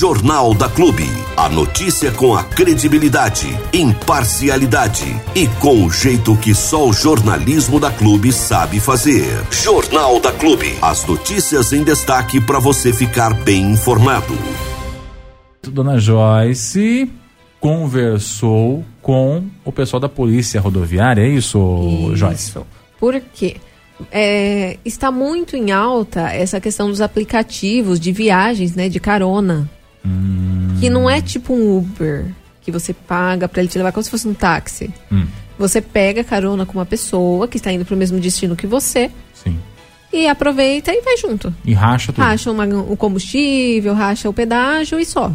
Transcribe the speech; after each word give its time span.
Jornal 0.00 0.54
da 0.54 0.66
Clube. 0.66 1.04
A 1.36 1.46
notícia 1.50 2.10
com 2.10 2.34
a 2.34 2.42
credibilidade, 2.42 3.48
imparcialidade 3.70 5.04
e 5.34 5.46
com 5.60 5.84
o 5.84 5.90
jeito 5.90 6.34
que 6.38 6.54
só 6.54 6.88
o 6.88 6.92
jornalismo 6.94 7.78
da 7.78 7.90
Clube 7.90 8.32
sabe 8.32 8.80
fazer. 8.80 9.26
Jornal 9.50 10.18
da 10.18 10.32
Clube. 10.32 10.74
As 10.80 11.04
notícias 11.04 11.74
em 11.74 11.84
destaque 11.84 12.40
para 12.40 12.58
você 12.58 12.94
ficar 12.94 13.34
bem 13.44 13.72
informado. 13.72 14.32
Dona 15.64 15.98
Joyce 15.98 17.12
conversou 17.60 18.82
com 19.02 19.44
o 19.66 19.70
pessoal 19.70 20.00
da 20.00 20.08
Polícia 20.08 20.62
Rodoviária, 20.62 21.20
é 21.20 21.28
isso, 21.28 21.58
isso. 22.04 22.16
Joyce? 22.16 22.58
Por 22.98 23.20
quê? 23.34 23.58
É, 24.10 24.78
está 24.82 25.10
muito 25.10 25.56
em 25.58 25.72
alta 25.72 26.30
essa 26.30 26.58
questão 26.58 26.88
dos 26.88 27.02
aplicativos 27.02 28.00
de 28.00 28.12
viagens, 28.12 28.74
né, 28.74 28.88
de 28.88 28.98
carona. 28.98 29.68
Hum. 30.04 30.76
Que 30.80 30.88
não 30.88 31.08
é 31.08 31.20
tipo 31.20 31.52
um 31.54 31.78
Uber, 31.78 32.26
que 32.62 32.70
você 32.70 32.92
paga 32.92 33.48
para 33.48 33.60
ele 33.60 33.68
te 33.68 33.78
levar 33.78 33.92
como 33.92 34.02
se 34.02 34.10
fosse 34.10 34.26
um 34.26 34.34
táxi. 34.34 34.92
Hum. 35.10 35.26
Você 35.58 35.80
pega 35.80 36.24
carona 36.24 36.64
com 36.64 36.78
uma 36.78 36.86
pessoa 36.86 37.46
que 37.46 37.58
está 37.58 37.70
indo 37.70 37.84
para 37.84 37.94
o 37.94 37.98
mesmo 37.98 38.18
destino 38.18 38.56
que 38.56 38.66
você. 38.66 39.10
Sim. 39.34 39.58
E 40.12 40.26
aproveita 40.26 40.90
e 40.90 41.02
vai 41.02 41.16
junto. 41.16 41.54
E 41.64 41.72
racha 41.72 42.12
tudo. 42.12 42.24
Racha 42.24 42.50
uma, 42.50 42.64
o 42.64 42.96
combustível, 42.96 43.94
racha 43.94 44.28
o 44.28 44.32
pedágio 44.32 44.98
e 44.98 45.04
só. 45.04 45.30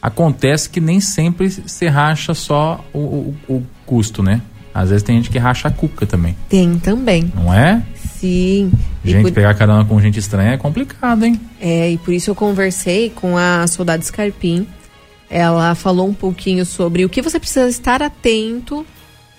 Acontece 0.00 0.68
que 0.68 0.80
nem 0.80 1.00
sempre 1.00 1.50
se 1.50 1.86
racha 1.88 2.34
só 2.34 2.84
o, 2.92 2.98
o, 2.98 3.36
o 3.48 3.66
custo, 3.84 4.22
né? 4.22 4.40
Às 4.72 4.90
vezes 4.90 5.02
tem 5.02 5.16
gente 5.16 5.30
que 5.30 5.38
racha 5.38 5.66
a 5.66 5.70
cuca 5.70 6.06
também. 6.06 6.36
Tem 6.48 6.78
também. 6.78 7.32
Não 7.34 7.52
é? 7.52 7.82
Sim. 8.18 8.72
Gente, 9.04 9.22
por... 9.22 9.32
pegar 9.32 9.54
carona 9.54 9.84
com 9.84 10.00
gente 10.00 10.18
estranha 10.18 10.52
é 10.52 10.56
complicado, 10.56 11.24
hein? 11.24 11.40
É, 11.60 11.90
e 11.92 11.98
por 11.98 12.12
isso 12.12 12.30
eu 12.30 12.34
conversei 12.34 13.10
com 13.10 13.36
a 13.36 13.66
soldado 13.66 14.04
Scarpim. 14.04 14.66
Ela 15.30 15.74
falou 15.74 16.08
um 16.08 16.14
pouquinho 16.14 16.64
sobre 16.66 17.04
o 17.04 17.08
que 17.08 17.22
você 17.22 17.38
precisa 17.38 17.68
estar 17.68 18.02
atento 18.02 18.84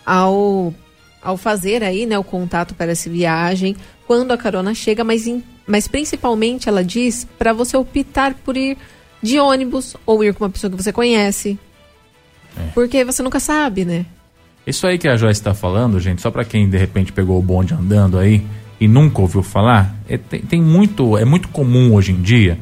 ao, 0.06 0.74
ao 1.22 1.36
fazer 1.36 1.84
aí, 1.84 2.06
né, 2.06 2.18
o 2.18 2.24
contato 2.24 2.74
para 2.74 2.92
essa 2.92 3.10
viagem, 3.10 3.76
quando 4.08 4.32
a 4.32 4.38
carona 4.38 4.74
chega, 4.74 5.04
mas, 5.04 5.28
mas 5.68 5.88
principalmente 5.88 6.70
ela 6.70 6.84
diz 6.84 7.28
para 7.38 7.52
você 7.52 7.76
optar 7.76 8.34
por 8.34 8.56
ir 8.56 8.78
de 9.22 9.40
ônibus 9.40 9.98
ou 10.06 10.24
ir 10.24 10.34
com 10.34 10.46
uma 10.46 10.50
pessoa 10.50 10.72
que 10.72 10.82
você 10.82 10.94
conhece. 10.94 11.60
É. 12.58 12.70
Porque 12.74 13.04
você 13.04 13.22
nunca 13.22 13.40
sabe, 13.40 13.84
né? 13.84 14.06
Isso 14.66 14.86
aí 14.86 14.98
que 14.98 15.08
a 15.08 15.18
Joyce 15.18 15.40
está 15.40 15.54
falando, 15.54 16.00
gente, 16.00 16.22
só 16.22 16.30
para 16.32 16.46
quem 16.46 16.70
de 16.70 16.78
repente 16.78 17.12
pegou 17.12 17.40
o 17.40 17.42
bonde 17.42 17.74
andando 17.74 18.18
aí 18.18 18.46
e 18.80 18.88
nunca 18.88 19.22
ouviu 19.22 19.44
falar, 19.44 19.96
é, 20.08 20.18
tem, 20.18 20.42
tem, 20.42 20.62
muito, 20.62 21.18
é 21.18 21.26
muito 21.26 21.50
comum 21.50 21.94
hoje 21.94 22.12
em 22.12 22.22
dia 22.22 22.58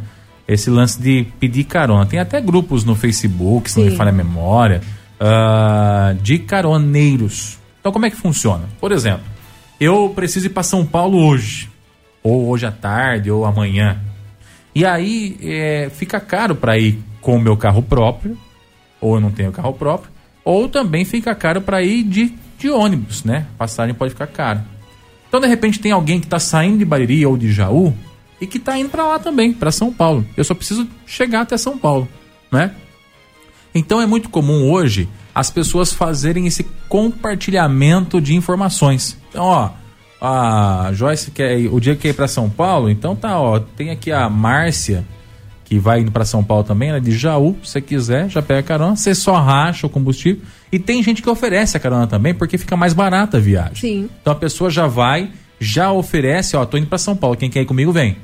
esse 0.47 0.69
lance 0.69 1.01
de 1.01 1.27
pedir 1.39 1.65
carona. 1.65 2.05
Tem 2.05 2.19
até 2.19 2.39
grupos 2.39 2.83
no 2.85 2.95
Facebook, 2.95 3.69
se 3.69 3.79
não 3.79 3.85
me 3.85 3.95
falha 3.95 4.09
a 4.09 4.13
memória, 4.13 4.81
uh, 5.19 6.15
de 6.21 6.39
caroneiros. 6.39 7.59
Então 7.79 7.91
como 7.91 8.05
é 8.05 8.09
que 8.09 8.15
funciona? 8.15 8.63
Por 8.79 8.91
exemplo, 8.91 9.25
eu 9.79 10.11
preciso 10.15 10.47
ir 10.47 10.49
para 10.49 10.63
São 10.63 10.85
Paulo 10.85 11.17
hoje, 11.17 11.69
ou 12.23 12.47
hoje 12.47 12.65
à 12.65 12.71
tarde, 12.71 13.29
ou 13.29 13.45
amanhã. 13.45 13.99
E 14.73 14.85
aí 14.85 15.37
é, 15.41 15.91
fica 15.93 16.19
caro 16.19 16.55
para 16.55 16.77
ir 16.77 16.97
com 17.19 17.35
o 17.35 17.41
meu 17.41 17.57
carro 17.57 17.83
próprio, 17.83 18.37
ou 19.01 19.15
eu 19.15 19.21
não 19.21 19.31
tenho 19.31 19.51
carro 19.51 19.73
próprio 19.73 20.17
ou 20.47 20.69
também 20.69 21.03
fica 21.03 21.35
caro 21.35 21.59
para 21.59 21.83
ir 21.83 22.03
de, 22.03 22.33
de 22.57 22.69
ônibus, 22.69 23.25
né? 23.25 23.47
Passagem 23.57 23.93
pode 23.93 24.11
ficar 24.11 24.27
caro. 24.27 24.61
Então, 25.27 25.39
de 25.39 25.47
repente, 25.47 25.79
tem 25.79 25.91
alguém 25.91 26.19
que 26.19 26.25
está 26.25 26.39
saindo 26.39 26.77
de 26.77 26.85
Bariri 26.85 27.25
ou 27.25 27.37
de 27.37 27.51
Jaú 27.51 27.93
e 28.39 28.47
que 28.47 28.57
está 28.57 28.77
indo 28.77 28.89
para 28.89 29.05
lá 29.05 29.19
também, 29.19 29.53
para 29.53 29.71
São 29.71 29.91
Paulo. 29.91 30.25
Eu 30.35 30.43
só 30.43 30.53
preciso 30.53 30.87
chegar 31.05 31.41
até 31.41 31.57
São 31.57 31.77
Paulo, 31.77 32.07
né? 32.51 32.73
Então, 33.73 34.01
é 34.01 34.05
muito 34.05 34.29
comum 34.29 34.71
hoje 34.71 35.07
as 35.35 35.49
pessoas 35.49 35.93
fazerem 35.93 36.47
esse 36.47 36.63
compartilhamento 36.89 38.19
de 38.19 38.35
informações. 38.35 39.17
Então, 39.29 39.45
ó, 39.45 39.69
a 40.19 40.89
Joyce 40.93 41.31
quer 41.31 41.57
o 41.71 41.79
dia 41.79 41.95
que 41.95 42.03
quer 42.03 42.09
ir 42.09 42.13
para 42.13 42.27
São 42.27 42.49
Paulo, 42.49 42.89
então 42.89 43.15
tá, 43.15 43.39
ó, 43.39 43.59
tem 43.59 43.91
aqui 43.91 44.11
a 44.11 44.27
Márcia 44.29 45.05
que 45.67 45.77
vai 45.77 45.99
indo 45.99 46.13
para 46.13 46.23
São 46.23 46.41
Paulo 46.41 46.63
também, 46.63 46.87
ela 46.87 46.97
é 46.97 47.01
de 47.01 47.11
Jaú, 47.11 47.57
se 47.61 47.71
você 47.71 47.81
quiser, 47.81 48.29
já 48.29 48.41
pega 48.41 48.61
a 48.61 48.63
carona, 48.63 48.95
você 48.95 49.13
só 49.13 49.33
racha 49.33 49.85
o 49.85 49.89
combustível. 49.89 50.41
E 50.71 50.79
tem 50.79 51.03
gente 51.03 51.21
que 51.21 51.29
oferece 51.29 51.75
a 51.75 51.79
carona 51.79 52.07
também, 52.07 52.33
porque 52.33 52.57
fica 52.57 52.77
mais 52.77 52.93
barata 52.93 53.35
a 53.35 53.39
viagem. 53.41 53.75
Sim. 53.75 54.09
Então 54.21 54.31
a 54.31 54.35
pessoa 54.37 54.69
já 54.69 54.87
vai, 54.87 55.29
já 55.59 55.91
oferece, 55.91 56.55
ó, 56.55 56.65
tô 56.65 56.77
indo 56.77 56.87
para 56.87 56.97
São 56.97 57.17
Paulo, 57.17 57.35
quem 57.35 57.49
quer 57.49 57.63
ir 57.63 57.65
comigo 57.65 57.91
vem. 57.91 58.15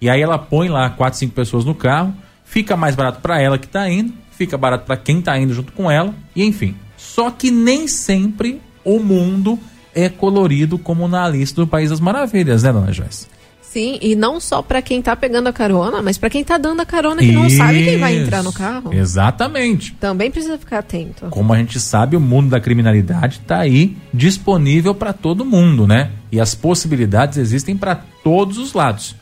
E 0.00 0.10
aí 0.10 0.20
ela 0.20 0.38
põe 0.38 0.68
lá 0.68 0.90
quatro, 0.90 1.20
cinco 1.20 1.34
pessoas 1.34 1.64
no 1.64 1.72
carro, 1.72 2.12
fica 2.44 2.76
mais 2.76 2.96
barato 2.96 3.20
para 3.20 3.40
ela 3.40 3.58
que 3.58 3.68
tá 3.68 3.88
indo, 3.88 4.12
fica 4.32 4.58
barato 4.58 4.84
para 4.84 4.96
quem 4.96 5.22
tá 5.22 5.38
indo 5.38 5.54
junto 5.54 5.72
com 5.72 5.88
ela, 5.88 6.12
e 6.34 6.44
enfim. 6.44 6.74
Só 6.96 7.30
que 7.30 7.48
nem 7.48 7.86
sempre 7.86 8.60
o 8.84 8.98
mundo 8.98 9.56
é 9.94 10.08
colorido 10.08 10.76
como 10.76 11.06
na 11.06 11.28
lista 11.28 11.60
do 11.60 11.66
País 11.68 11.90
das 11.90 12.00
Maravilhas, 12.00 12.64
né, 12.64 12.72
dona 12.72 12.92
Joyce? 12.92 13.28
Sim, 13.70 13.98
e 14.00 14.16
não 14.16 14.40
só 14.40 14.62
para 14.62 14.80
quem 14.80 15.02
tá 15.02 15.14
pegando 15.14 15.46
a 15.48 15.52
carona, 15.52 16.00
mas 16.00 16.16
para 16.16 16.30
quem 16.30 16.42
tá 16.42 16.56
dando 16.56 16.80
a 16.80 16.86
carona 16.86 17.20
que 17.20 17.26
Isso, 17.26 17.38
não 17.38 17.50
sabe 17.50 17.84
quem 17.84 17.98
vai 17.98 18.16
entrar 18.16 18.42
no 18.42 18.50
carro. 18.50 18.94
Exatamente. 18.94 19.94
Também 20.00 20.30
precisa 20.30 20.56
ficar 20.56 20.78
atento. 20.78 21.26
Como 21.28 21.52
a 21.52 21.58
gente 21.58 21.78
sabe, 21.78 22.16
o 22.16 22.20
mundo 22.20 22.48
da 22.48 22.60
criminalidade 22.60 23.40
está 23.42 23.58
aí 23.58 23.94
disponível 24.12 24.94
para 24.94 25.12
todo 25.12 25.44
mundo, 25.44 25.86
né? 25.86 26.12
E 26.32 26.40
as 26.40 26.54
possibilidades 26.54 27.36
existem 27.36 27.76
para 27.76 27.96
todos 28.24 28.56
os 28.56 28.72
lados. 28.72 29.14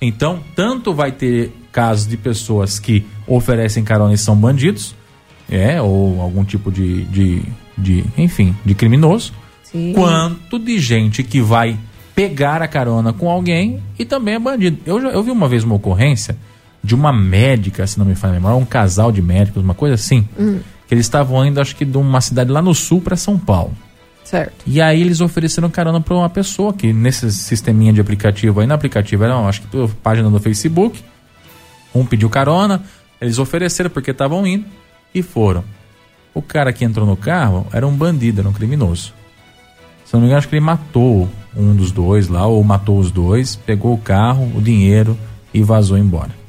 Então, 0.00 0.40
tanto 0.54 0.92
vai 0.92 1.10
ter 1.10 1.50
casos 1.72 2.06
de 2.06 2.18
pessoas 2.18 2.78
que 2.78 3.06
oferecem 3.26 3.82
carona 3.82 4.12
e 4.12 4.18
são 4.18 4.36
bandidos, 4.36 4.94
é, 5.50 5.80
ou 5.80 6.20
algum 6.20 6.44
tipo 6.44 6.70
de, 6.70 7.04
de, 7.04 7.42
de 7.76 8.04
enfim, 8.18 8.54
de 8.64 8.74
criminoso, 8.74 9.32
Sim. 9.62 9.92
quanto 9.94 10.58
de 10.58 10.78
gente 10.78 11.22
que 11.22 11.40
vai 11.40 11.78
pegar 12.14 12.62
a 12.62 12.68
carona 12.68 13.12
com 13.12 13.28
alguém 13.28 13.82
e 13.98 14.04
também 14.04 14.34
é 14.34 14.38
bandido. 14.38 14.78
Eu, 14.86 14.98
eu 15.00 15.22
vi 15.22 15.30
uma 15.30 15.48
vez 15.48 15.64
uma 15.64 15.74
ocorrência 15.74 16.36
de 16.82 16.94
uma 16.94 17.12
médica, 17.12 17.86
se 17.86 17.98
não 17.98 18.04
me 18.04 18.14
falha 18.14 18.32
a 18.32 18.34
memória, 18.34 18.56
um 18.56 18.64
casal 18.64 19.10
de 19.10 19.22
médicos, 19.22 19.62
uma 19.62 19.74
coisa 19.74 19.94
assim, 19.94 20.28
hum. 20.38 20.60
que 20.86 20.94
eles 20.94 21.06
estavam 21.06 21.44
indo, 21.44 21.60
acho 21.60 21.74
que 21.74 21.84
de 21.84 21.96
uma 21.96 22.20
cidade 22.20 22.50
lá 22.50 22.60
no 22.60 22.74
sul 22.74 23.00
para 23.00 23.16
São 23.16 23.38
Paulo. 23.38 23.74
Certo. 24.22 24.54
E 24.66 24.80
aí 24.80 25.00
eles 25.00 25.20
ofereceram 25.20 25.68
carona 25.70 26.00
para 26.00 26.14
uma 26.14 26.30
pessoa 26.30 26.72
que 26.72 26.92
nesse 26.92 27.30
sisteminha 27.32 27.92
de 27.92 28.00
aplicativo 28.00 28.60
aí, 28.60 28.66
no 28.66 28.74
aplicativo 28.74 29.24
era, 29.24 29.36
acho 29.46 29.62
que 29.62 29.88
página 30.02 30.30
do 30.30 30.38
Facebook, 30.38 31.02
um 31.94 32.04
pediu 32.04 32.28
carona, 32.28 32.82
eles 33.20 33.38
ofereceram 33.38 33.90
porque 33.90 34.10
estavam 34.10 34.46
indo 34.46 34.64
e 35.14 35.22
foram. 35.22 35.64
O 36.34 36.42
cara 36.42 36.72
que 36.72 36.84
entrou 36.84 37.06
no 37.06 37.16
carro 37.16 37.66
era 37.72 37.86
um 37.86 37.94
bandido, 37.94 38.40
era 38.40 38.48
um 38.48 38.52
criminoso. 38.52 39.14
Se 40.04 40.12
não 40.12 40.20
me 40.20 40.26
engano, 40.26 40.38
acho 40.38 40.48
que 40.48 40.54
ele 40.54 40.64
matou 40.64 41.28
um 41.56 41.74
dos 41.74 41.92
dois 41.92 42.28
lá, 42.28 42.46
ou 42.46 42.62
matou 42.62 42.98
os 42.98 43.10
dois, 43.10 43.56
pegou 43.56 43.94
o 43.94 43.98
carro, 43.98 44.50
o 44.54 44.60
dinheiro 44.60 45.16
e 45.52 45.62
vazou 45.62 45.96
embora. 45.96 46.44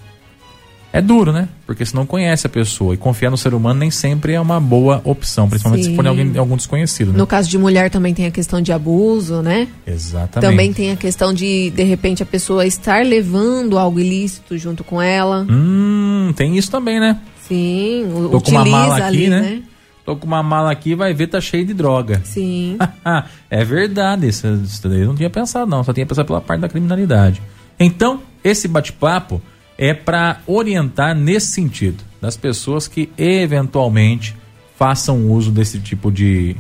É 0.95 1.01
duro, 1.01 1.33
né? 1.33 1.49
Porque 1.67 1.85
se 1.85 1.93
não 1.93 2.05
conhece 2.05 2.47
a 2.47 2.49
pessoa 2.49 2.93
e 2.93 2.97
confiar 2.97 3.29
no 3.29 3.35
ser 3.35 3.53
humano 3.53 3.81
nem 3.81 3.91
sempre 3.91 4.31
é 4.31 4.39
uma 4.39 4.61
boa 4.61 5.01
opção, 5.03 5.49
principalmente 5.49 5.83
Sim. 5.83 5.89
se 5.89 5.95
for 5.97 6.07
alguém, 6.07 6.37
algum 6.37 6.55
desconhecido. 6.55 7.11
Né? 7.11 7.17
No 7.17 7.27
caso 7.27 7.49
de 7.49 7.57
mulher 7.57 7.89
também 7.89 8.13
tem 8.13 8.25
a 8.25 8.31
questão 8.31 8.61
de 8.61 8.71
abuso, 8.71 9.41
né? 9.41 9.67
Exatamente. 9.85 10.49
Também 10.49 10.71
tem 10.71 10.91
a 10.91 10.95
questão 10.95 11.33
de, 11.33 11.69
de 11.71 11.83
repente, 11.83 12.23
a 12.23 12.25
pessoa 12.25 12.65
estar 12.65 13.05
levando 13.05 13.77
algo 13.77 13.99
ilícito 13.99 14.57
junto 14.57 14.85
com 14.85 15.01
ela. 15.01 15.45
Hum, 15.49 16.31
tem 16.33 16.57
isso 16.57 16.71
também, 16.71 16.97
né? 16.97 17.19
Sim, 17.45 18.07
Tô 18.31 18.39
com 18.39 18.51
uma 18.51 18.63
mala 18.63 18.95
aqui, 18.95 19.03
ali, 19.03 19.27
né? 19.27 19.41
né? 19.41 19.63
Tô 20.05 20.15
com 20.15 20.27
uma 20.27 20.43
mala 20.43 20.71
aqui, 20.71 20.93
vai 20.93 21.13
ver, 21.13 21.27
tá 21.27 21.41
cheio 21.41 21.65
de 21.65 21.73
droga. 21.73 22.21
Sim. 22.23 22.77
é 23.49 23.65
verdade, 23.65 24.27
isso, 24.27 24.47
isso 24.47 24.87
daí 24.87 25.01
eu 25.01 25.07
não 25.07 25.15
tinha 25.15 25.29
pensado 25.29 25.69
não, 25.69 25.83
só 25.83 25.91
tinha 25.91 26.05
pensado 26.05 26.27
pela 26.27 26.39
parte 26.39 26.61
da 26.61 26.69
criminalidade. 26.69 27.41
Então, 27.79 28.21
esse 28.43 28.67
bate-papo 28.67 29.41
é 29.77 29.93
para 29.93 30.39
orientar 30.45 31.15
nesse 31.15 31.47
sentido, 31.47 32.03
das 32.21 32.37
pessoas 32.37 32.87
que 32.87 33.09
eventualmente 33.17 34.35
façam 34.77 35.31
uso 35.31 35.51
desse 35.51 35.79
tipo 35.79 36.11
de, 36.11 36.55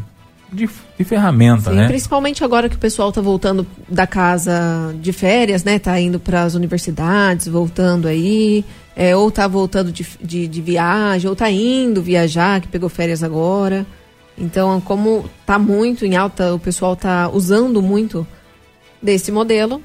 de, 0.55 0.69
de 0.97 1.03
ferramenta, 1.03 1.69
Sim, 1.69 1.75
né? 1.75 1.87
Principalmente 1.87 2.43
agora 2.43 2.69
que 2.69 2.75
o 2.75 2.79
pessoal 2.79 3.11
tá 3.11 3.21
voltando 3.21 3.67
da 3.89 4.07
casa 4.07 4.95
de 4.99 5.11
férias, 5.11 5.63
né? 5.63 5.77
Tá 5.77 5.99
indo 5.99 6.19
para 6.19 6.43
as 6.43 6.55
universidades, 6.55 7.47
voltando 7.47 8.07
aí 8.07 8.63
é, 8.95 9.15
ou 9.15 9.29
tá 9.29 9.47
voltando 9.47 9.91
de, 9.91 10.05
de, 10.21 10.47
de, 10.47 10.61
viagem, 10.61 11.29
ou 11.29 11.35
tá 11.35 11.51
indo 11.51 12.01
viajar, 12.01 12.61
que 12.61 12.67
pegou 12.67 12.89
férias 12.89 13.21
agora. 13.21 13.85
Então, 14.37 14.79
como 14.81 15.29
tá 15.45 15.59
muito 15.59 16.05
em 16.05 16.15
alta, 16.15 16.53
o 16.53 16.59
pessoal 16.59 16.95
tá 16.95 17.29
usando 17.29 17.81
muito 17.81 18.25
desse 19.01 19.31
modelo, 19.31 19.81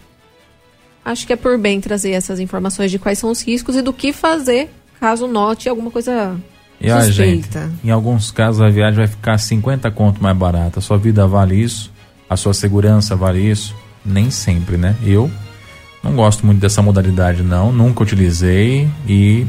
acho 1.05 1.27
que 1.27 1.33
é 1.33 1.37
por 1.37 1.59
bem 1.59 1.81
trazer 1.81 2.13
essas 2.13 2.41
informações 2.41 2.91
de 2.91 2.99
quais 2.99 3.19
são 3.19 3.31
os 3.31 3.43
riscos 3.43 3.77
e 3.77 3.83
do 3.83 3.93
que 3.93 4.13
fazer 4.13 4.71
caso 4.99 5.27
note 5.27 5.69
alguma 5.69 5.91
coisa 5.91 6.37
e 6.81 6.91
suspeita. 6.91 7.61
Gente, 7.61 7.87
em 7.87 7.91
alguns 7.91 8.31
casos 8.31 8.61
a 8.61 8.69
viagem 8.71 8.99
vai 8.99 9.07
ficar 9.07 9.37
50 9.39 9.91
conto 9.91 10.23
mais 10.23 10.37
barata. 10.37 10.79
A 10.79 10.83
sua 10.83 10.97
vida 10.97 11.27
vale 11.27 11.57
isso, 11.57 11.93
a 12.29 12.37
sua 12.37 12.55
segurança 12.55 13.15
vale 13.15 13.41
isso. 13.41 13.75
Nem 14.05 14.31
sempre, 14.31 14.77
né? 14.79 14.97
Eu 15.05 15.31
não 16.03 16.15
gosto 16.17 16.47
muito 16.47 16.59
dessa 16.59 16.81
modalidade, 16.81 17.43
não. 17.43 17.71
Nunca 17.71 18.03
utilizei 18.03 18.89
e 19.07 19.47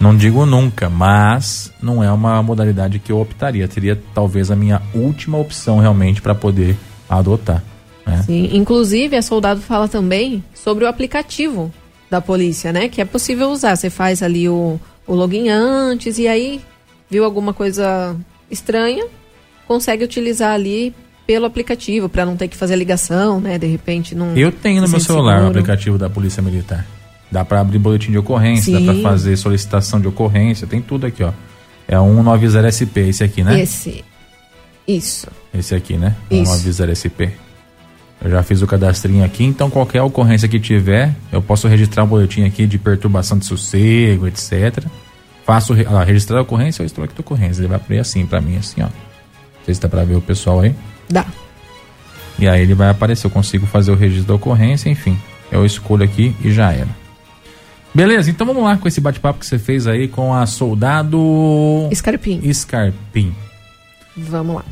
Não 0.00 0.16
digo 0.16 0.46
nunca, 0.46 0.88
mas 0.88 1.72
não 1.82 2.04
é 2.04 2.12
uma 2.12 2.40
modalidade 2.42 2.98
que 2.98 3.10
eu 3.10 3.20
optaria. 3.20 3.66
Teria 3.66 4.00
talvez 4.14 4.50
a 4.50 4.56
minha 4.56 4.80
última 4.94 5.38
opção 5.38 5.80
realmente 5.80 6.22
para 6.22 6.34
poder 6.34 6.76
adotar. 7.08 7.64
Né? 8.06 8.22
Sim, 8.22 8.50
inclusive 8.52 9.16
a 9.16 9.22
soldado 9.22 9.60
fala 9.60 9.88
também 9.88 10.44
sobre 10.54 10.84
o 10.84 10.88
aplicativo 10.88 11.72
da 12.08 12.20
polícia, 12.20 12.72
né? 12.72 12.88
Que 12.88 13.00
é 13.00 13.04
possível 13.04 13.50
usar. 13.50 13.74
Você 13.74 13.90
faz 13.90 14.22
ali 14.22 14.48
o, 14.48 14.78
o 15.08 15.14
login 15.14 15.48
antes 15.48 16.18
e 16.18 16.28
aí 16.28 16.60
viu 17.10 17.24
alguma 17.24 17.54
coisa 17.54 18.14
estranha, 18.50 19.06
consegue 19.66 20.04
utilizar 20.04 20.52
ali 20.52 20.94
pelo 21.26 21.46
aplicativo 21.46 22.08
para 22.08 22.24
não 22.24 22.36
ter 22.36 22.48
que 22.48 22.56
fazer 22.56 22.76
ligação, 22.76 23.40
né? 23.40 23.58
De 23.58 23.66
repente 23.66 24.14
não. 24.14 24.36
Eu 24.36 24.52
tenho 24.52 24.80
no 24.82 24.88
meu 24.88 25.00
celular 25.00 25.38
seguro. 25.38 25.46
o 25.46 25.50
aplicativo 25.50 25.98
da 25.98 26.08
Polícia 26.08 26.42
Militar. 26.42 26.86
Dá 27.30 27.44
para 27.44 27.60
abrir 27.60 27.78
boletim 27.78 28.10
de 28.10 28.18
ocorrência, 28.18 28.78
Sim. 28.78 28.86
dá 28.86 28.92
para 28.92 29.02
fazer 29.02 29.36
solicitação 29.36 30.00
de 30.00 30.08
ocorrência, 30.08 30.66
tem 30.66 30.80
tudo 30.80 31.06
aqui, 31.06 31.22
ó. 31.22 31.32
É 31.86 31.98
um 31.98 32.16
190 32.16 32.72
SP 32.72 32.96
esse 33.08 33.24
aqui, 33.24 33.42
né? 33.42 33.60
Esse. 33.60 34.04
Isso. 34.86 35.26
Esse 35.52 35.74
aqui, 35.74 35.96
né? 35.96 36.16
Isso. 36.30 36.52
190 36.52 36.94
SP. 36.96 37.47
Eu 38.20 38.30
já 38.30 38.42
fiz 38.42 38.62
o 38.62 38.66
cadastrinho 38.66 39.24
aqui, 39.24 39.44
então 39.44 39.70
qualquer 39.70 40.02
ocorrência 40.02 40.48
que 40.48 40.58
tiver, 40.58 41.14
eu 41.30 41.40
posso 41.40 41.68
registrar 41.68 42.02
um 42.02 42.06
boletim 42.06 42.44
aqui 42.44 42.66
de 42.66 42.76
perturbação 42.76 43.38
de 43.38 43.46
sossego, 43.46 44.26
etc. 44.26 44.84
Faço 45.46 45.72
ah, 45.72 46.02
registrar 46.02 46.38
a 46.38 46.42
ocorrência, 46.42 46.82
eu 46.82 46.86
estou 46.86 47.04
aqui 47.04 47.14
da 47.14 47.20
ocorrência. 47.20 47.60
Ele 47.60 47.68
vai 47.68 47.76
abrir 47.76 47.98
assim 48.00 48.26
para 48.26 48.40
mim, 48.40 48.56
assim, 48.56 48.82
ó. 48.82 48.86
Não 48.86 49.64
sei 49.64 49.74
se 49.74 49.80
dá 49.80 49.88
para 49.88 50.04
ver 50.04 50.16
o 50.16 50.20
pessoal 50.20 50.60
aí. 50.60 50.74
Dá. 51.08 51.24
E 52.38 52.48
aí 52.48 52.62
ele 52.62 52.74
vai 52.74 52.88
aparecer, 52.88 53.26
eu 53.26 53.30
consigo 53.30 53.66
fazer 53.66 53.90
o 53.90 53.94
registro 53.94 54.28
da 54.28 54.34
ocorrência, 54.34 54.90
enfim. 54.90 55.18
Eu 55.50 55.64
escolho 55.64 56.04
aqui 56.04 56.34
e 56.42 56.52
já 56.52 56.72
era. 56.72 56.88
Beleza, 57.94 58.30
então 58.30 58.46
vamos 58.46 58.62
lá 58.62 58.76
com 58.76 58.86
esse 58.86 59.00
bate-papo 59.00 59.40
que 59.40 59.46
você 59.46 59.58
fez 59.58 59.86
aí 59.86 60.08
com 60.08 60.34
a 60.34 60.44
soldado. 60.44 61.18
Scarpim. 61.94 62.52
Scarpim. 62.52 63.34
Vamos 64.16 64.56
lá. 64.56 64.64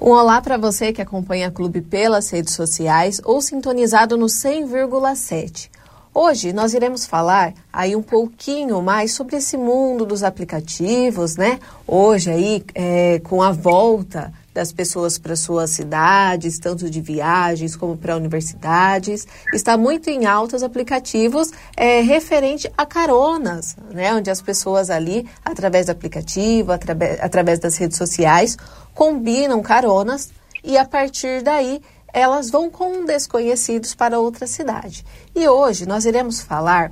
Um 0.00 0.10
olá 0.10 0.40
para 0.40 0.56
você 0.56 0.92
que 0.92 1.02
acompanha 1.02 1.48
a 1.48 1.50
Clube 1.50 1.80
pelas 1.80 2.30
redes 2.30 2.54
sociais 2.54 3.20
ou 3.24 3.42
sintonizado 3.42 4.16
no 4.16 4.26
100,7. 4.26 5.68
Hoje 6.14 6.52
nós 6.52 6.72
iremos 6.72 7.04
falar 7.04 7.52
aí 7.72 7.96
um 7.96 8.02
pouquinho 8.02 8.80
mais 8.80 9.12
sobre 9.12 9.36
esse 9.36 9.56
mundo 9.56 10.06
dos 10.06 10.22
aplicativos, 10.22 11.36
né? 11.36 11.58
Hoje 11.84 12.30
aí 12.30 12.64
é, 12.76 13.20
com 13.24 13.42
a 13.42 13.50
volta 13.50 14.32
das 14.58 14.72
pessoas 14.72 15.18
para 15.18 15.36
suas 15.36 15.70
cidades, 15.70 16.58
tanto 16.58 16.90
de 16.90 17.00
viagens 17.00 17.76
como 17.76 17.96
para 17.96 18.16
universidades. 18.16 19.24
Está 19.54 19.76
muito 19.76 20.10
em 20.10 20.26
alta 20.26 20.56
os 20.56 20.64
aplicativos 20.64 21.52
é, 21.76 22.00
referente 22.00 22.68
a 22.76 22.84
caronas, 22.84 23.76
né? 23.92 24.12
Onde 24.12 24.32
as 24.32 24.42
pessoas 24.42 24.90
ali, 24.90 25.28
através 25.44 25.86
do 25.86 25.92
aplicativo, 25.92 26.72
através, 26.72 27.20
através 27.20 27.60
das 27.60 27.76
redes 27.76 27.96
sociais, 27.96 28.56
combinam 28.92 29.62
caronas 29.62 30.30
e 30.64 30.76
a 30.76 30.84
partir 30.84 31.40
daí 31.40 31.80
elas 32.12 32.50
vão 32.50 32.68
com 32.68 33.04
desconhecidos 33.04 33.94
para 33.94 34.18
outra 34.18 34.44
cidade. 34.44 35.06
E 35.36 35.46
hoje 35.46 35.86
nós 35.86 36.04
iremos 36.04 36.40
falar 36.40 36.90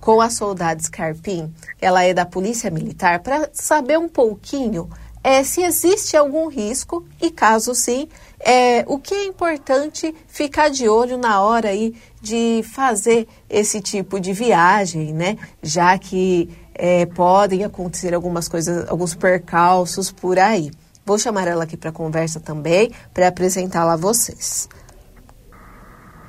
com 0.00 0.20
a 0.20 0.30
soldada 0.30 0.80
Scarpim, 0.80 1.52
ela 1.80 2.04
é 2.04 2.14
da 2.14 2.24
Polícia 2.24 2.70
Militar, 2.70 3.18
para 3.18 3.50
saber 3.52 3.98
um 3.98 4.08
pouquinho 4.08 4.88
é, 5.22 5.42
se 5.42 5.62
existe 5.62 6.16
algum 6.16 6.48
risco 6.48 7.06
e, 7.20 7.30
caso 7.30 7.74
sim, 7.74 8.08
é, 8.40 8.84
o 8.86 8.98
que 8.98 9.14
é 9.14 9.24
importante 9.24 10.14
ficar 10.26 10.68
de 10.68 10.88
olho 10.88 11.18
na 11.18 11.42
hora 11.42 11.68
aí 11.70 11.94
de 12.20 12.62
fazer 12.62 13.26
esse 13.48 13.80
tipo 13.80 14.20
de 14.20 14.32
viagem, 14.32 15.12
né? 15.12 15.36
Já 15.62 15.98
que 15.98 16.48
é, 16.74 17.06
podem 17.06 17.64
acontecer 17.64 18.14
algumas 18.14 18.48
coisas, 18.48 18.88
alguns 18.88 19.14
percalços 19.14 20.12
por 20.12 20.38
aí. 20.38 20.70
Vou 21.04 21.18
chamar 21.18 21.48
ela 21.48 21.64
aqui 21.64 21.76
para 21.76 21.90
conversa 21.90 22.38
também, 22.38 22.92
para 23.12 23.28
apresentá-la 23.28 23.94
a 23.94 23.96
vocês. 23.96 24.68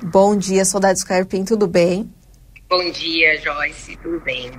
Bom 0.02 0.36
dia, 0.36 0.64
Soldado 0.64 0.98
Scarpim, 0.98 1.44
tudo 1.44 1.66
bem? 1.66 2.10
Bom 2.68 2.90
dia, 2.90 3.38
Joyce, 3.40 3.96
tudo 3.98 4.20
bem? 4.20 4.50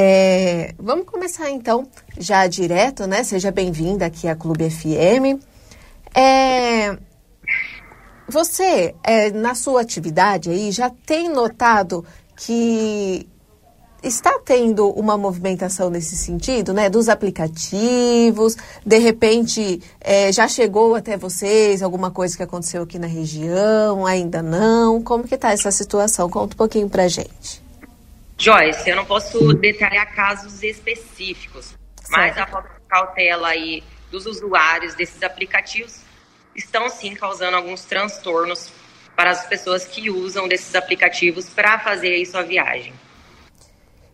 É, 0.00 0.74
vamos 0.78 1.06
começar 1.06 1.50
então 1.50 1.84
já 2.16 2.46
direto, 2.46 3.04
né? 3.04 3.24
Seja 3.24 3.50
bem-vinda 3.50 4.06
aqui 4.06 4.28
à 4.28 4.36
Clube 4.36 4.70
FM. 4.70 5.42
É, 6.14 6.96
você, 8.28 8.94
é, 9.02 9.32
na 9.32 9.56
sua 9.56 9.80
atividade 9.80 10.50
aí, 10.50 10.70
já 10.70 10.88
tem 10.88 11.28
notado 11.28 12.04
que 12.36 13.28
está 14.00 14.38
tendo 14.38 14.88
uma 14.90 15.18
movimentação 15.18 15.90
nesse 15.90 16.16
sentido, 16.16 16.72
né? 16.72 16.88
Dos 16.88 17.08
aplicativos, 17.08 18.56
de 18.86 18.98
repente 18.98 19.82
é, 20.00 20.30
já 20.30 20.46
chegou 20.46 20.94
até 20.94 21.16
vocês 21.16 21.82
alguma 21.82 22.12
coisa 22.12 22.36
que 22.36 22.42
aconteceu 22.44 22.84
aqui 22.84 23.00
na 23.00 23.08
região, 23.08 24.06
ainda 24.06 24.42
não? 24.42 25.02
Como 25.02 25.24
que 25.24 25.34
está 25.34 25.50
essa 25.50 25.72
situação? 25.72 26.30
Conta 26.30 26.54
um 26.54 26.56
pouquinho 26.56 26.88
pra 26.88 27.08
gente. 27.08 27.66
Joyce, 28.38 28.88
eu 28.88 28.94
não 28.94 29.04
posso 29.04 29.52
detalhar 29.54 30.14
casos 30.14 30.62
específicos, 30.62 31.74
certo. 32.00 32.10
mas 32.10 32.38
a 32.38 32.46
falta 32.46 32.68
de 32.68 32.86
cautela 32.88 33.48
aí 33.48 33.82
dos 34.12 34.26
usuários 34.26 34.94
desses 34.94 35.22
aplicativos 35.22 36.00
estão 36.54 36.88
sim 36.88 37.14
causando 37.14 37.56
alguns 37.56 37.84
transtornos 37.84 38.70
para 39.16 39.30
as 39.30 39.46
pessoas 39.46 39.84
que 39.84 40.08
usam 40.08 40.46
desses 40.46 40.74
aplicativos 40.76 41.48
para 41.48 41.80
fazer 41.80 42.14
aí 42.14 42.24
sua 42.24 42.42
viagem. 42.42 42.94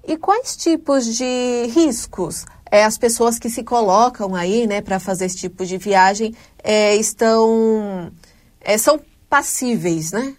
E 0.07 0.17
quais 0.17 0.57
tipos 0.57 1.17
de 1.17 1.67
riscos 1.75 2.47
é, 2.71 2.83
as 2.83 2.99
pessoas 2.99 3.39
que 3.39 3.49
se 3.49 3.63
colocam 3.63 4.35
aí, 4.35 4.67
né, 4.67 4.81
para 4.81 4.99
fazer 4.99 5.27
esse 5.27 5.37
tipo 5.37 5.65
de 5.65 5.77
viagem 5.77 6.35
é, 6.63 6.97
estão 6.97 8.11
é, 8.61 8.77
são 8.79 9.01
passíveis, 9.29 10.13
né? 10.13 10.35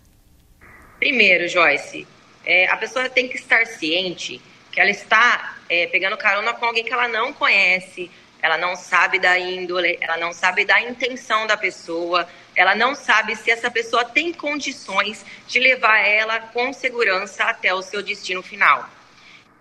Primeiro, 0.99 1.47
Joyce, 1.47 2.07
é, 2.45 2.67
a 2.67 2.77
pessoa 2.77 3.09
tem 3.09 3.27
que 3.27 3.35
estar 3.35 3.65
ciente 3.65 4.41
que 4.71 4.79
ela 4.79 4.89
está 4.89 5.57
é, 5.69 5.87
pegando 5.87 6.17
carona 6.17 6.53
com 6.53 6.65
alguém 6.65 6.83
que 6.83 6.91
ela 6.91 7.07
não 7.07 7.31
conhece, 7.31 8.11
ela 8.41 8.57
não 8.57 8.75
sabe 8.75 9.19
da 9.19 9.39
índole, 9.39 9.97
ela 10.01 10.17
não 10.17 10.33
sabe 10.33 10.65
da 10.65 10.79
intenção 10.81 11.47
da 11.47 11.57
pessoa, 11.57 12.27
ela 12.55 12.75
não 12.75 12.93
sabe 12.93 13.35
se 13.35 13.49
essa 13.49 13.71
pessoa 13.71 14.05
tem 14.05 14.33
condições 14.33 15.25
de 15.47 15.59
levar 15.59 15.99
ela 15.99 16.39
com 16.39 16.71
segurança 16.73 17.45
até 17.45 17.73
o 17.73 17.81
seu 17.81 18.03
destino 18.03 18.43
final. 18.43 18.87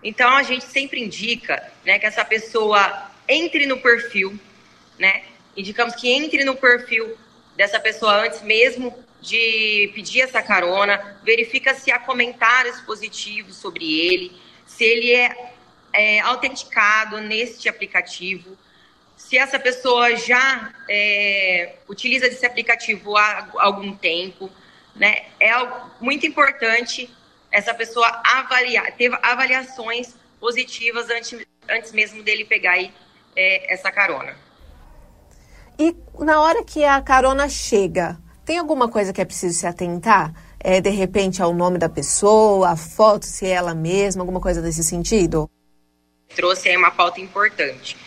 Então 0.03 0.35
a 0.35 0.43
gente 0.43 0.65
sempre 0.65 1.01
indica 1.01 1.71
né, 1.83 1.97
que 1.97 2.05
essa 2.05 2.23
pessoa 2.23 3.09
entre 3.27 3.65
no 3.65 3.79
perfil, 3.79 4.39
né? 4.99 5.23
Indicamos 5.57 5.95
que 5.95 6.11
entre 6.11 6.43
no 6.43 6.55
perfil 6.55 7.17
dessa 7.55 7.79
pessoa 7.79 8.13
antes 8.23 8.41
mesmo 8.41 9.04
de 9.25 9.91
pedir 9.95 10.21
essa 10.21 10.41
carona, 10.41 11.17
verifica 11.23 11.73
se 11.73 11.91
há 11.91 11.97
comentários 11.97 12.79
positivos 12.81 13.55
sobre 13.55 13.99
ele, 13.99 14.39
se 14.67 14.83
ele 14.83 15.11
é, 15.11 15.53
é 15.91 16.19
autenticado 16.19 17.19
neste 17.19 17.67
aplicativo, 17.67 18.55
se 19.17 19.35
essa 19.35 19.57
pessoa 19.57 20.15
já 20.15 20.71
é, 20.87 21.77
utiliza 21.87 22.27
esse 22.27 22.45
aplicativo 22.45 23.17
há 23.17 23.49
algum 23.57 23.95
tempo, 23.95 24.51
né? 24.95 25.25
É 25.39 25.51
muito 25.99 26.27
importante 26.27 27.09
essa 27.51 27.73
pessoa 27.73 28.21
avaliar, 28.23 28.91
ter 28.91 29.11
avaliações 29.23 30.13
positivas 30.39 31.09
antes, 31.09 31.45
antes 31.67 31.91
mesmo 31.91 32.21
dele 32.21 32.45
pegar 32.45 32.73
aí, 32.73 32.93
é, 33.35 33.73
essa 33.73 33.91
carona. 33.91 34.37
E 35.79 35.95
na 36.19 36.41
hora 36.41 36.63
que 36.63 36.83
a 36.83 37.01
carona 37.01 37.49
chega, 37.49 38.17
tem 38.45 38.59
alguma 38.59 38.87
coisa 38.87 39.11
que 39.11 39.19
é 39.19 39.25
preciso 39.25 39.57
se 39.57 39.65
atentar? 39.65 40.33
É, 40.59 40.79
de 40.79 40.89
repente 40.89 41.41
ao 41.41 41.53
nome 41.53 41.77
da 41.77 41.89
pessoa, 41.89 42.69
a 42.69 42.75
foto, 42.75 43.25
se 43.25 43.45
é 43.45 43.49
ela 43.49 43.73
mesma, 43.73 44.21
alguma 44.21 44.39
coisa 44.39 44.61
nesse 44.61 44.83
sentido? 44.83 45.49
Trouxe 46.35 46.69
aí 46.69 46.77
uma 46.77 46.91
pauta 46.91 47.19
importante. 47.19 47.97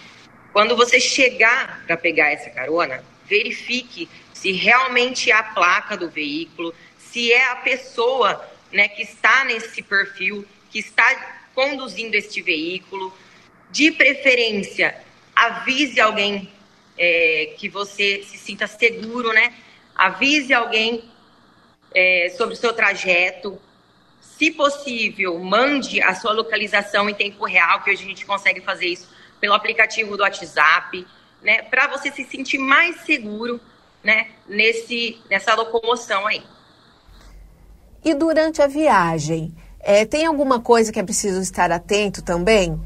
Quando 0.53 0.77
você 0.77 0.99
chegar 1.01 1.85
para 1.87 1.97
pegar 1.97 2.31
essa 2.31 2.51
carona, 2.51 3.05
verifique 3.29 4.09
se 4.33 4.53
realmente 4.53 5.31
é 5.31 5.35
a 5.35 5.43
placa 5.43 5.97
do 5.97 6.09
veículo, 6.09 6.73
se 6.99 7.33
é 7.33 7.51
a 7.51 7.57
pessoa 7.57 8.45
né, 8.73 8.89
que 8.89 9.03
está 9.03 9.45
nesse 9.45 9.83
perfil, 9.83 10.47
que 10.71 10.79
está 10.79 11.05
conduzindo 11.55 12.15
este 12.15 12.41
veículo. 12.43 13.13
De 13.71 13.91
preferência, 13.91 14.97
avise 15.35 16.01
alguém 16.01 16.51
é, 16.97 17.55
que 17.59 17.69
você 17.69 18.25
se 18.29 18.39
sinta 18.39 18.67
seguro, 18.67 19.33
né? 19.33 19.53
Avise 19.99 20.55
alguém 20.55 21.11
é, 21.93 22.33
sobre 22.37 22.55
o 22.55 22.57
seu 22.57 22.73
trajeto. 22.73 23.61
Se 24.21 24.53
possível, 24.53 25.39
mande 25.41 26.01
a 26.01 26.15
sua 26.15 26.33
localização 26.33 27.11
em 27.11 27.15
tempo 27.15 27.45
real, 27.45 27.83
que 27.83 27.91
hoje 27.91 28.05
a 28.05 28.09
gente 28.09 28.25
consegue 28.25 28.61
fazer 28.61 28.87
isso 28.87 29.09
pelo 29.41 29.53
aplicativo 29.55 30.17
do 30.17 30.23
WhatsApp, 30.23 31.05
né, 31.43 31.63
para 31.63 31.89
você 31.89 32.11
se 32.13 32.25
sentir 32.25 32.59
mais 32.59 33.01
seguro, 33.01 33.61
né, 34.03 34.29
nesse 34.49 35.21
nessa 35.29 35.55
locomoção 35.55 36.27
aí. 36.27 36.43
E 38.05 38.15
durante 38.15 38.63
a 38.63 38.67
viagem, 38.69 39.53
É, 39.81 40.05
tem 40.05 40.27
alguma 40.27 40.61
coisa 40.61 40.93
que 40.93 40.99
é 40.99 41.05
preciso 41.05 41.41
estar 41.41 41.71
atento 41.71 42.21
também? 42.21 42.79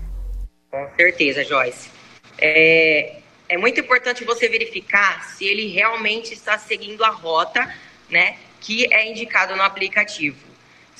Com 0.70 0.88
certeza, 0.94 1.42
Joyce. 1.42 1.90
É, 2.38 3.21
é 3.52 3.58
muito 3.58 3.78
importante 3.78 4.24
você 4.24 4.48
verificar 4.48 5.24
se 5.24 5.44
ele 5.44 5.66
realmente 5.66 6.32
está 6.32 6.56
seguindo 6.56 7.04
a 7.04 7.10
rota, 7.10 7.70
né, 8.08 8.38
que 8.62 8.90
é 8.90 9.06
indicado 9.10 9.54
no 9.54 9.62
aplicativo. 9.62 10.38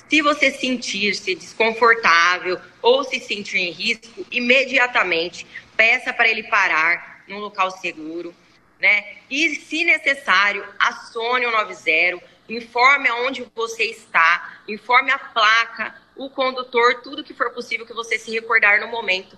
Se 0.06 0.20
você 0.20 0.50
sentir-se 0.50 1.34
desconfortável 1.34 2.60
ou 2.82 3.04
se 3.04 3.18
sentir 3.20 3.56
em 3.56 3.70
risco, 3.70 4.26
imediatamente 4.30 5.46
peça 5.74 6.12
para 6.12 6.28
ele 6.28 6.42
parar 6.42 7.24
num 7.26 7.38
local 7.38 7.70
seguro, 7.70 8.34
né? 8.78 9.02
E, 9.30 9.54
se 9.54 9.82
necessário, 9.84 10.62
acione 10.78 11.46
o 11.46 11.50
90, 11.50 12.22
informe 12.50 13.08
aonde 13.08 13.46
você 13.54 13.84
está, 13.84 14.58
informe 14.68 15.10
a 15.10 15.18
placa, 15.18 15.91
o 16.26 16.30
condutor, 16.30 17.00
tudo 17.02 17.24
que 17.24 17.34
for 17.34 17.50
possível 17.50 17.86
que 17.86 17.94
você 17.94 18.18
se 18.18 18.30
recordar 18.30 18.80
no 18.80 18.88
momento, 18.88 19.36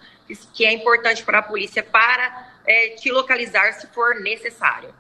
que 0.53 0.65
é 0.65 0.73
importante 0.73 1.25
para 1.25 1.39
a 1.39 1.43
polícia 1.43 1.83
para 1.83 2.53
é, 2.67 2.91
te 2.91 3.11
localizar 3.11 3.73
se 3.75 3.87
for 3.89 4.21
necessário. 4.21 4.95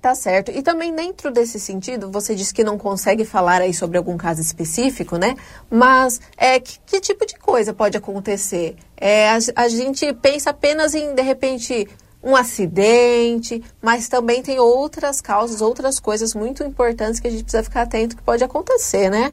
Tá 0.00 0.16
certo. 0.16 0.50
E 0.50 0.62
também 0.62 0.92
dentro 0.92 1.30
desse 1.30 1.60
sentido, 1.60 2.10
você 2.10 2.34
disse 2.34 2.52
que 2.52 2.64
não 2.64 2.76
consegue 2.76 3.24
falar 3.24 3.62
aí 3.62 3.72
sobre 3.72 3.96
algum 3.96 4.16
caso 4.16 4.40
específico, 4.40 5.16
né? 5.16 5.36
Mas 5.70 6.20
é, 6.36 6.58
que, 6.58 6.80
que 6.84 7.00
tipo 7.00 7.24
de 7.24 7.38
coisa 7.38 7.72
pode 7.72 7.96
acontecer? 7.96 8.74
É, 8.96 9.28
a, 9.30 9.38
a 9.54 9.68
gente 9.68 10.12
pensa 10.14 10.50
apenas 10.50 10.96
em, 10.96 11.14
de 11.14 11.22
repente, 11.22 11.88
um 12.20 12.34
acidente, 12.34 13.62
mas 13.80 14.08
também 14.08 14.42
tem 14.42 14.58
outras 14.58 15.20
causas, 15.20 15.60
outras 15.60 16.00
coisas 16.00 16.34
muito 16.34 16.64
importantes 16.64 17.20
que 17.20 17.28
a 17.28 17.30
gente 17.30 17.44
precisa 17.44 17.62
ficar 17.62 17.82
atento 17.82 18.16
que 18.16 18.22
pode 18.24 18.42
acontecer, 18.42 19.08
né? 19.08 19.30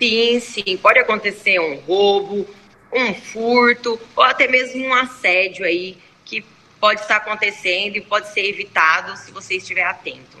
Sim, 0.00 0.40
sim. 0.40 0.76
Pode 0.78 0.98
acontecer 0.98 1.60
um 1.60 1.78
roubo, 1.80 2.46
um 2.90 3.14
furto 3.14 4.00
ou 4.16 4.24
até 4.24 4.48
mesmo 4.48 4.86
um 4.86 4.94
assédio 4.94 5.64
aí 5.64 5.98
que 6.24 6.44
pode 6.80 7.02
estar 7.02 7.16
acontecendo 7.16 7.96
e 7.96 8.00
pode 8.00 8.32
ser 8.32 8.48
evitado 8.48 9.16
se 9.18 9.30
você 9.30 9.56
estiver 9.56 9.84
atento. 9.84 10.38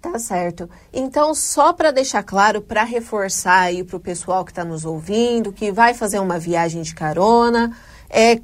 Tá 0.00 0.18
certo. 0.18 0.68
Então, 0.92 1.32
só 1.32 1.72
para 1.72 1.92
deixar 1.92 2.24
claro, 2.24 2.60
para 2.60 2.82
reforçar 2.82 3.60
aí 3.60 3.84
para 3.84 3.96
o 3.96 4.00
pessoal 4.00 4.44
que 4.44 4.50
está 4.50 4.64
nos 4.64 4.84
ouvindo, 4.84 5.52
que 5.52 5.70
vai 5.70 5.94
fazer 5.94 6.18
uma 6.18 6.40
viagem 6.40 6.82
de 6.82 6.92
carona, 6.92 7.76
é, 8.10 8.40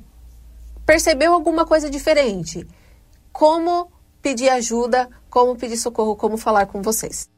percebeu 0.87 1.33
alguma 1.33 1.67
coisa 1.67 1.91
diferente? 1.91 2.65
Como 3.33 3.91
pedir 4.23 4.49
ajuda, 4.51 5.11
como 5.29 5.57
pedir 5.57 5.77
socorro, 5.77 6.15
como 6.15 6.39
falar 6.39 6.67
com 6.67 6.81
vocês? 6.81 7.29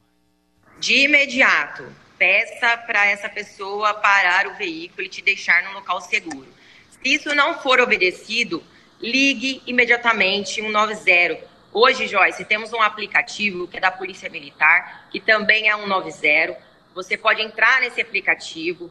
De 0.81 1.05
imediato, 1.05 1.95
peça 2.17 2.75
para 2.79 3.05
essa 3.05 3.29
pessoa 3.29 3.93
parar 3.93 4.47
o 4.47 4.55
veículo 4.55 5.03
e 5.03 5.11
te 5.11 5.21
deixar 5.21 5.63
num 5.63 5.75
local 5.75 6.01
seguro. 6.01 6.49
Se 6.89 7.01
isso 7.05 7.35
não 7.35 7.61
for 7.61 7.79
obedecido, 7.81 8.65
ligue 8.99 9.63
imediatamente 9.67 10.55
190. 10.55 11.47
Hoje, 11.71 12.07
Joyce, 12.07 12.47
temos 12.47 12.73
um 12.73 12.81
aplicativo 12.81 13.69
que 13.69 13.77
é 13.77 13.81
da 13.81 13.91
Polícia 13.91 14.31
Militar, 14.31 15.07
que 15.11 15.21
também 15.21 15.69
é 15.69 15.77
190. 15.77 16.57
Você 16.95 17.15
pode 17.15 17.43
entrar 17.43 17.83
nesse 17.83 18.01
aplicativo, 18.01 18.91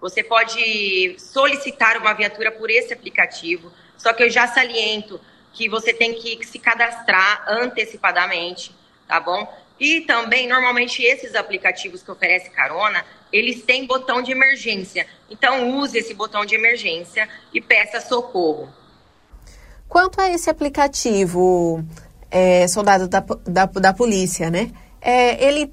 você 0.00 0.22
pode 0.22 1.16
solicitar 1.18 1.96
uma 1.96 2.12
viatura 2.12 2.52
por 2.52 2.70
esse 2.70 2.92
aplicativo, 2.92 3.72
só 3.98 4.12
que 4.12 4.22
eu 4.22 4.30
já 4.30 4.46
saliento 4.46 5.20
que 5.52 5.68
você 5.68 5.92
tem 5.92 6.14
que 6.14 6.46
se 6.46 6.60
cadastrar 6.60 7.44
antecipadamente, 7.48 8.72
tá 9.08 9.18
bom? 9.18 9.65
E 9.78 10.00
também, 10.02 10.48
normalmente, 10.48 11.02
esses 11.02 11.34
aplicativos 11.34 12.02
que 12.02 12.10
oferecem 12.10 12.50
carona, 12.50 13.04
eles 13.32 13.62
têm 13.62 13.86
botão 13.86 14.22
de 14.22 14.32
emergência. 14.32 15.06
Então, 15.30 15.78
use 15.78 15.98
esse 15.98 16.14
botão 16.14 16.46
de 16.46 16.54
emergência 16.54 17.28
e 17.52 17.60
peça 17.60 18.00
socorro. 18.00 18.72
Quanto 19.88 20.20
a 20.20 20.30
esse 20.30 20.48
aplicativo, 20.48 21.84
é, 22.30 22.66
soldado 22.68 23.06
da, 23.06 23.20
da, 23.44 23.66
da 23.66 23.92
polícia, 23.92 24.50
né? 24.50 24.70
É, 25.00 25.44
ele, 25.44 25.72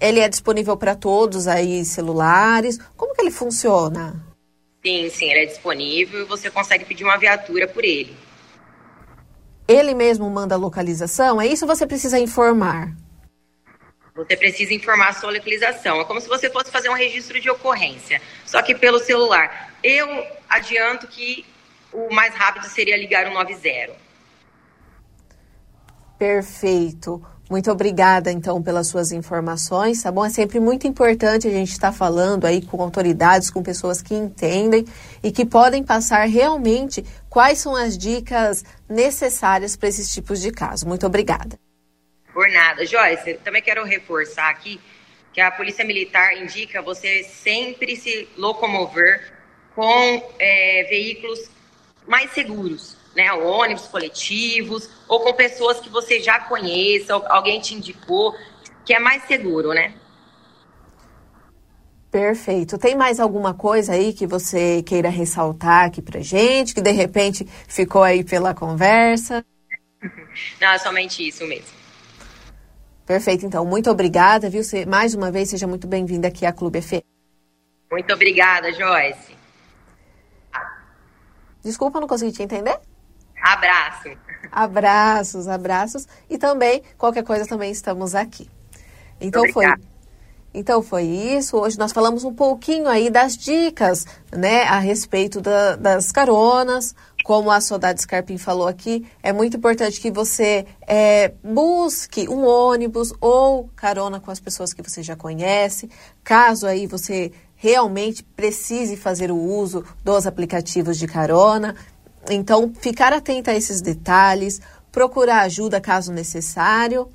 ele 0.00 0.20
é 0.20 0.28
disponível 0.28 0.76
para 0.76 0.94
todos 0.94 1.48
aí, 1.48 1.84
celulares? 1.84 2.78
Como 2.96 3.14
que 3.14 3.20
ele 3.20 3.30
funciona? 3.30 4.24
Sim, 4.84 5.10
sim, 5.10 5.30
ele 5.30 5.40
é 5.40 5.46
disponível 5.46 6.22
e 6.22 6.24
você 6.24 6.50
consegue 6.50 6.84
pedir 6.84 7.04
uma 7.04 7.18
viatura 7.18 7.68
por 7.68 7.84
ele. 7.84 8.16
Ele 9.68 9.94
mesmo 9.94 10.28
manda 10.30 10.54
a 10.54 10.58
localização? 10.58 11.40
É 11.40 11.46
isso 11.46 11.66
você 11.66 11.86
precisa 11.86 12.18
informar? 12.18 12.96
Você 14.14 14.36
precisa 14.36 14.74
informar 14.74 15.08
a 15.08 15.12
sua 15.12 15.30
localização. 15.30 16.00
É 16.00 16.04
como 16.04 16.20
se 16.20 16.28
você 16.28 16.50
fosse 16.50 16.70
fazer 16.70 16.88
um 16.88 16.94
registro 16.94 17.40
de 17.40 17.48
ocorrência, 17.48 18.20
só 18.44 18.60
que 18.62 18.74
pelo 18.74 18.98
celular. 18.98 19.72
Eu 19.82 20.26
adianto 20.48 21.06
que 21.06 21.46
o 21.92 22.12
mais 22.12 22.34
rápido 22.34 22.66
seria 22.66 22.96
ligar 22.96 23.26
o 23.26 23.34
90. 23.34 23.92
Perfeito. 26.18 27.24
Muito 27.50 27.68
obrigada, 27.68 28.30
então, 28.30 28.62
pelas 28.62 28.86
suas 28.86 29.10
informações, 29.10 30.00
tá 30.00 30.12
bom? 30.12 30.24
É 30.24 30.30
sempre 30.30 30.60
muito 30.60 30.86
importante 30.86 31.48
a 31.48 31.50
gente 31.50 31.72
estar 31.72 31.90
tá 31.90 31.92
falando 31.92 32.44
aí 32.44 32.62
com 32.62 32.80
autoridades, 32.80 33.50
com 33.50 33.60
pessoas 33.60 34.00
que 34.00 34.14
entendem 34.14 34.84
e 35.20 35.32
que 35.32 35.44
podem 35.44 35.82
passar 35.82 36.28
realmente 36.28 37.04
quais 37.28 37.58
são 37.58 37.74
as 37.74 37.98
dicas 37.98 38.64
necessárias 38.88 39.74
para 39.74 39.88
esses 39.88 40.12
tipos 40.12 40.40
de 40.40 40.52
casos. 40.52 40.84
Muito 40.84 41.04
obrigada. 41.04 41.58
Por 42.32 42.48
nada. 42.50 42.86
Joyce, 42.86 43.34
também 43.44 43.62
quero 43.62 43.84
reforçar 43.84 44.50
aqui 44.50 44.80
que 45.32 45.40
a 45.40 45.50
Polícia 45.50 45.84
Militar 45.84 46.36
indica 46.36 46.82
você 46.82 47.22
sempre 47.24 47.96
se 47.96 48.28
locomover 48.36 49.32
com 49.74 50.34
é, 50.38 50.86
veículos 50.88 51.50
mais 52.06 52.32
seguros, 52.32 52.96
né? 53.14 53.32
Ônibus 53.32 53.86
coletivos 53.86 54.90
ou 55.06 55.20
com 55.20 55.32
pessoas 55.32 55.80
que 55.80 55.88
você 55.88 56.20
já 56.20 56.40
conheça, 56.40 57.14
alguém 57.28 57.60
te 57.60 57.74
indicou, 57.74 58.34
que 58.84 58.92
é 58.92 58.98
mais 58.98 59.24
seguro, 59.24 59.72
né? 59.72 59.94
Perfeito. 62.10 62.76
Tem 62.76 62.96
mais 62.96 63.20
alguma 63.20 63.54
coisa 63.54 63.92
aí 63.92 64.12
que 64.12 64.26
você 64.26 64.82
queira 64.82 65.08
ressaltar 65.08 65.86
aqui 65.86 66.02
pra 66.02 66.20
gente, 66.20 66.74
que 66.74 66.80
de 66.80 66.90
repente 66.90 67.46
ficou 67.68 68.02
aí 68.02 68.24
pela 68.24 68.52
conversa? 68.52 69.44
Não, 70.60 70.68
é 70.72 70.78
somente 70.78 71.26
isso 71.26 71.46
mesmo. 71.46 71.79
Perfeito, 73.10 73.44
então. 73.44 73.64
Muito 73.64 73.90
obrigada, 73.90 74.48
viu? 74.48 74.62
Mais 74.86 75.14
uma 75.14 75.32
vez, 75.32 75.50
seja 75.50 75.66
muito 75.66 75.88
bem-vinda 75.88 76.28
aqui 76.28 76.46
à 76.46 76.52
Clube 76.52 76.80
FM. 76.80 77.02
Muito 77.90 78.14
obrigada, 78.14 78.72
Joyce. 78.72 79.36
Desculpa, 81.60 81.98
não 81.98 82.06
consegui 82.06 82.30
te 82.30 82.44
entender? 82.44 82.78
Abraço. 83.42 84.10
Abraços, 84.52 85.48
abraços. 85.48 86.06
E 86.28 86.38
também, 86.38 86.84
qualquer 86.96 87.24
coisa, 87.24 87.48
também 87.48 87.72
estamos 87.72 88.14
aqui. 88.14 88.48
Então 89.20 89.42
foi. 89.52 89.66
Então 90.54 90.80
foi 90.80 91.02
isso. 91.02 91.56
Hoje 91.56 91.76
nós 91.80 91.90
falamos 91.90 92.22
um 92.22 92.32
pouquinho 92.32 92.86
aí 92.86 93.10
das 93.10 93.36
dicas, 93.36 94.06
né, 94.30 94.62
a 94.62 94.78
respeito 94.78 95.40
da, 95.40 95.74
das 95.74 96.12
caronas, 96.12 96.94
como 97.30 97.48
a 97.48 97.60
Saudade 97.60 98.02
Scarpim 98.02 98.36
falou 98.38 98.66
aqui, 98.66 99.06
é 99.22 99.32
muito 99.32 99.56
importante 99.56 100.00
que 100.00 100.10
você 100.10 100.66
é, 100.84 101.32
busque 101.44 102.28
um 102.28 102.44
ônibus 102.44 103.14
ou 103.20 103.70
carona 103.76 104.18
com 104.18 104.32
as 104.32 104.40
pessoas 104.40 104.72
que 104.72 104.82
você 104.82 105.00
já 105.00 105.14
conhece. 105.14 105.88
Caso 106.24 106.66
aí 106.66 106.88
você 106.88 107.30
realmente 107.54 108.24
precise 108.24 108.96
fazer 108.96 109.30
o 109.30 109.36
uso 109.36 109.84
dos 110.02 110.26
aplicativos 110.26 110.98
de 110.98 111.06
carona. 111.06 111.76
Então, 112.28 112.72
ficar 112.80 113.12
atento 113.12 113.48
a 113.48 113.54
esses 113.54 113.80
detalhes, 113.80 114.60
procurar 114.90 115.42
ajuda 115.42 115.80
caso 115.80 116.12
necessário 116.12 117.08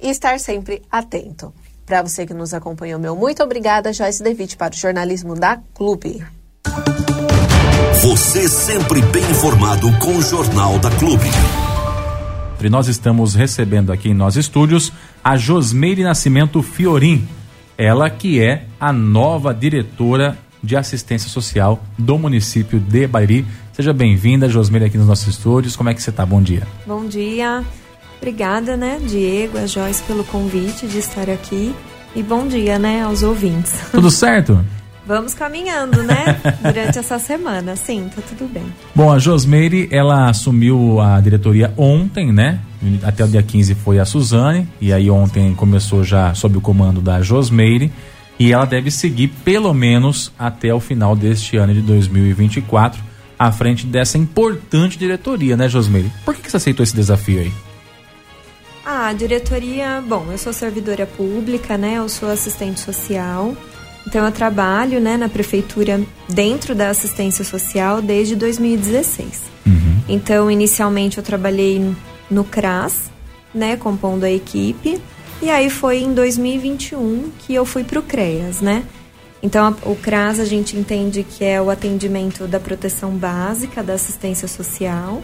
e 0.00 0.08
estar 0.08 0.40
sempre 0.40 0.80
atento. 0.90 1.52
Para 1.84 2.00
você 2.00 2.24
que 2.24 2.32
nos 2.32 2.54
acompanhou, 2.54 2.98
meu 2.98 3.14
muito 3.14 3.42
obrigada, 3.42 3.92
Joyce 3.92 4.22
Devitt, 4.22 4.56
para 4.56 4.72
o 4.72 4.78
jornalismo 4.78 5.34
da 5.34 5.60
Clube. 5.74 6.24
Você 8.02 8.48
sempre 8.48 9.02
bem 9.02 9.28
informado 9.28 9.90
com 9.98 10.16
o 10.16 10.22
Jornal 10.22 10.78
da 10.78 10.88
Clube. 10.88 11.24
E 12.62 12.70
nós 12.70 12.86
estamos 12.86 13.34
recebendo 13.34 13.90
aqui 13.90 14.10
em 14.10 14.14
nossos 14.14 14.36
estúdios 14.36 14.92
a 15.22 15.36
Josmeire 15.36 16.04
Nascimento 16.04 16.62
Fiorim, 16.62 17.26
ela 17.76 18.08
que 18.08 18.40
é 18.40 18.66
a 18.78 18.92
nova 18.92 19.52
diretora 19.52 20.38
de 20.62 20.76
assistência 20.76 21.28
social 21.28 21.82
do 21.98 22.16
município 22.16 22.78
de 22.78 23.04
Bariri. 23.08 23.44
Seja 23.72 23.92
bem-vinda, 23.92 24.48
Josmeire, 24.48 24.86
aqui 24.86 24.96
nos 24.96 25.08
nossos 25.08 25.26
estúdios. 25.26 25.74
Como 25.74 25.90
é 25.90 25.94
que 25.94 26.00
você 26.00 26.10
está? 26.10 26.24
Bom 26.24 26.40
dia. 26.40 26.68
Bom 26.86 27.04
dia. 27.04 27.64
Obrigada, 28.18 28.76
né, 28.76 29.00
Diego, 29.04 29.58
a 29.58 29.66
Joyce 29.66 30.04
pelo 30.04 30.22
convite 30.22 30.86
de 30.86 30.98
estar 30.98 31.28
aqui. 31.28 31.74
E 32.14 32.22
bom 32.22 32.46
dia, 32.46 32.78
né, 32.78 33.02
aos 33.02 33.24
ouvintes. 33.24 33.72
Tudo 33.90 34.08
certo? 34.08 34.64
Vamos 35.08 35.32
caminhando, 35.32 36.02
né? 36.02 36.38
Durante 36.62 36.98
essa 36.98 37.18
semana, 37.18 37.74
sim, 37.76 38.10
tá 38.14 38.20
tudo 38.28 38.46
bem. 38.46 38.66
Bom, 38.94 39.10
a 39.10 39.18
Josmeire, 39.18 39.88
ela 39.90 40.28
assumiu 40.28 41.00
a 41.00 41.18
diretoria 41.18 41.72
ontem, 41.78 42.30
né? 42.30 42.60
Até 43.02 43.24
o 43.24 43.26
dia 43.26 43.42
15 43.42 43.74
foi 43.76 43.98
a 43.98 44.04
Suzane, 44.04 44.68
e 44.78 44.92
aí 44.92 45.10
ontem 45.10 45.54
começou 45.54 46.04
já 46.04 46.34
sob 46.34 46.58
o 46.58 46.60
comando 46.60 47.00
da 47.00 47.22
Josmeire, 47.22 47.90
e 48.38 48.52
ela 48.52 48.66
deve 48.66 48.90
seguir 48.90 49.28
pelo 49.28 49.72
menos 49.72 50.30
até 50.38 50.74
o 50.74 50.78
final 50.78 51.16
deste 51.16 51.56
ano 51.56 51.72
de 51.72 51.80
2024, 51.80 53.02
à 53.38 53.50
frente 53.50 53.86
dessa 53.86 54.18
importante 54.18 54.98
diretoria, 54.98 55.56
né, 55.56 55.70
Josmeire? 55.70 56.12
Por 56.22 56.34
que, 56.34 56.42
que 56.42 56.50
você 56.50 56.58
aceitou 56.58 56.84
esse 56.84 56.94
desafio 56.94 57.40
aí? 57.40 57.52
Ah, 58.84 59.06
a 59.06 59.12
diretoria, 59.14 60.04
bom, 60.06 60.26
eu 60.30 60.36
sou 60.36 60.52
servidora 60.52 61.06
pública, 61.06 61.78
né? 61.78 61.94
Eu 61.94 62.10
sou 62.10 62.30
assistente 62.30 62.80
social. 62.80 63.56
Então 64.08 64.24
eu 64.24 64.32
trabalho 64.32 65.02
né, 65.02 65.18
na 65.18 65.28
prefeitura 65.28 66.00
dentro 66.30 66.74
da 66.74 66.88
assistência 66.88 67.44
social 67.44 68.00
desde 68.00 68.34
2016. 68.36 69.42
Uhum. 69.66 70.00
Então 70.08 70.50
inicialmente 70.50 71.18
eu 71.18 71.22
trabalhei 71.22 71.94
no 72.30 72.42
CRAS, 72.42 73.10
né, 73.54 73.76
compondo 73.76 74.24
a 74.24 74.30
equipe, 74.30 74.98
e 75.42 75.50
aí 75.50 75.68
foi 75.68 75.98
em 75.98 76.14
2021 76.14 77.30
que 77.38 77.52
eu 77.52 77.66
fui 77.66 77.84
para 77.84 77.98
o 77.98 78.02
CREAS, 78.02 78.62
né? 78.62 78.82
Então 79.42 79.76
o 79.82 79.94
CRAS 79.94 80.40
a 80.40 80.46
gente 80.46 80.74
entende 80.74 81.22
que 81.22 81.44
é 81.44 81.60
o 81.60 81.68
atendimento 81.68 82.46
da 82.46 82.58
proteção 82.58 83.10
básica 83.10 83.82
da 83.82 83.92
assistência 83.92 84.48
social 84.48 85.22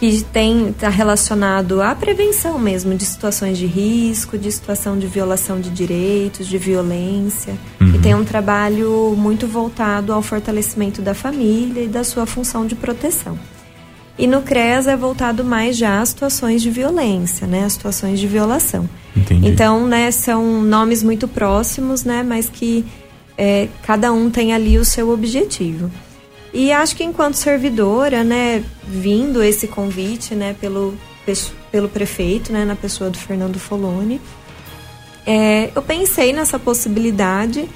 que 0.00 0.24
tem 0.32 0.70
está 0.70 0.88
relacionado 0.88 1.82
à 1.82 1.94
prevenção 1.94 2.58
mesmo 2.58 2.94
de 2.94 3.04
situações 3.04 3.58
de 3.58 3.66
risco, 3.66 4.38
de 4.38 4.50
situação 4.50 4.98
de 4.98 5.06
violação 5.06 5.60
de 5.60 5.68
direitos, 5.68 6.46
de 6.46 6.56
violência, 6.56 7.52
uhum. 7.78 7.94
e 7.94 7.98
tem 7.98 8.14
um 8.14 8.24
trabalho 8.24 9.14
muito 9.14 9.46
voltado 9.46 10.14
ao 10.14 10.22
fortalecimento 10.22 11.02
da 11.02 11.12
família 11.12 11.82
e 11.82 11.86
da 11.86 12.02
sua 12.02 12.24
função 12.24 12.66
de 12.66 12.74
proteção. 12.74 13.38
E 14.18 14.26
no 14.26 14.40
CRES 14.40 14.86
é 14.86 14.96
voltado 14.96 15.44
mais 15.44 15.76
já 15.76 16.00
a 16.00 16.06
situações 16.06 16.62
de 16.62 16.70
violência, 16.70 17.46
né, 17.46 17.64
as 17.64 17.74
situações 17.74 18.18
de 18.18 18.26
violação. 18.26 18.88
Entendi. 19.14 19.48
Então, 19.48 19.86
né, 19.86 20.10
são 20.10 20.62
nomes 20.62 21.02
muito 21.02 21.28
próximos, 21.28 22.04
né, 22.04 22.22
mas 22.22 22.48
que 22.48 22.86
é, 23.36 23.68
cada 23.82 24.10
um 24.14 24.30
tem 24.30 24.54
ali 24.54 24.78
o 24.78 24.84
seu 24.84 25.10
objetivo. 25.10 25.90
E 26.52 26.72
acho 26.72 26.96
que 26.96 27.04
enquanto 27.04 27.34
servidora, 27.34 28.24
né, 28.24 28.64
vindo 28.84 29.42
esse 29.42 29.68
convite, 29.68 30.34
né, 30.34 30.54
pelo, 30.60 30.94
pelo 31.70 31.88
prefeito, 31.88 32.52
né, 32.52 32.64
na 32.64 32.74
pessoa 32.74 33.08
do 33.08 33.18
Fernando 33.18 33.58
Foloni, 33.58 34.20
é, 35.26 35.70
eu 35.74 35.82
pensei 35.82 36.32
nessa 36.32 36.58
possibilidade 36.58 37.68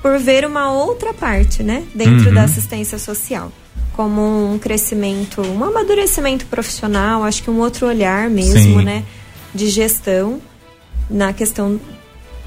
por 0.00 0.18
ver 0.18 0.46
uma 0.46 0.72
outra 0.72 1.12
parte, 1.12 1.62
né, 1.62 1.84
dentro 1.94 2.28
uhum. 2.28 2.34
da 2.34 2.44
assistência 2.44 2.98
social, 2.98 3.52
como 3.92 4.52
um 4.52 4.58
crescimento, 4.58 5.42
um 5.42 5.62
amadurecimento 5.62 6.46
profissional, 6.46 7.24
acho 7.24 7.42
que 7.42 7.50
um 7.50 7.60
outro 7.60 7.86
olhar 7.86 8.30
mesmo, 8.30 8.78
Sim. 8.78 8.84
né, 8.84 9.04
de 9.54 9.68
gestão 9.68 10.40
na 11.10 11.32
questão 11.32 11.78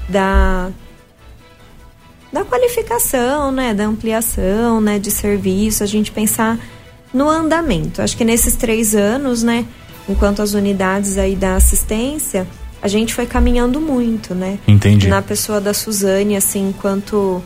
da 0.08 0.70
da 2.32 2.44
qualificação, 2.44 3.50
né, 3.50 3.72
da 3.72 3.84
ampliação, 3.86 4.80
né, 4.80 4.98
de 4.98 5.10
serviço, 5.10 5.82
a 5.82 5.86
gente 5.86 6.10
pensar 6.10 6.58
no 7.12 7.28
andamento. 7.28 8.02
Acho 8.02 8.16
que 8.16 8.24
nesses 8.24 8.54
três 8.56 8.94
anos, 8.94 9.42
né, 9.42 9.66
enquanto 10.08 10.42
as 10.42 10.54
unidades 10.54 11.16
aí 11.16 11.34
da 11.34 11.56
assistência, 11.56 12.46
a 12.80 12.88
gente 12.88 13.14
foi 13.14 13.26
caminhando 13.26 13.80
muito, 13.80 14.34
né? 14.34 14.58
Entendi. 14.66 15.08
Na 15.08 15.20
pessoa 15.20 15.60
da 15.60 15.74
Suzane, 15.74 16.36
assim, 16.36 16.68
enquanto 16.68 17.42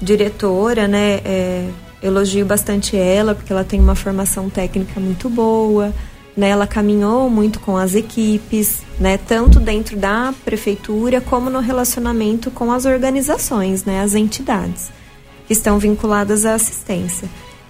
diretora, 0.00 0.88
né, 0.88 1.20
é, 1.24 1.68
elogio 2.02 2.46
bastante 2.46 2.96
ela, 2.96 3.34
porque 3.34 3.52
ela 3.52 3.64
tem 3.64 3.78
uma 3.78 3.94
formação 3.94 4.48
técnica 4.48 4.98
muito 4.98 5.28
boa, 5.28 5.92
né, 6.40 6.48
ela 6.48 6.66
caminhou 6.66 7.28
muito 7.28 7.60
com 7.60 7.76
as 7.76 7.94
equipes, 7.94 8.80
né, 8.98 9.18
tanto 9.18 9.60
dentro 9.60 9.94
da 9.94 10.32
prefeitura 10.42 11.20
como 11.20 11.50
no 11.50 11.60
relacionamento 11.60 12.50
com 12.50 12.72
as 12.72 12.86
organizações, 12.86 13.84
né, 13.84 14.00
as 14.00 14.14
entidades 14.14 14.90
que 15.46 15.52
estão 15.52 15.78
vinculadas 15.78 16.46
à 16.46 16.54
assistência. 16.54 17.28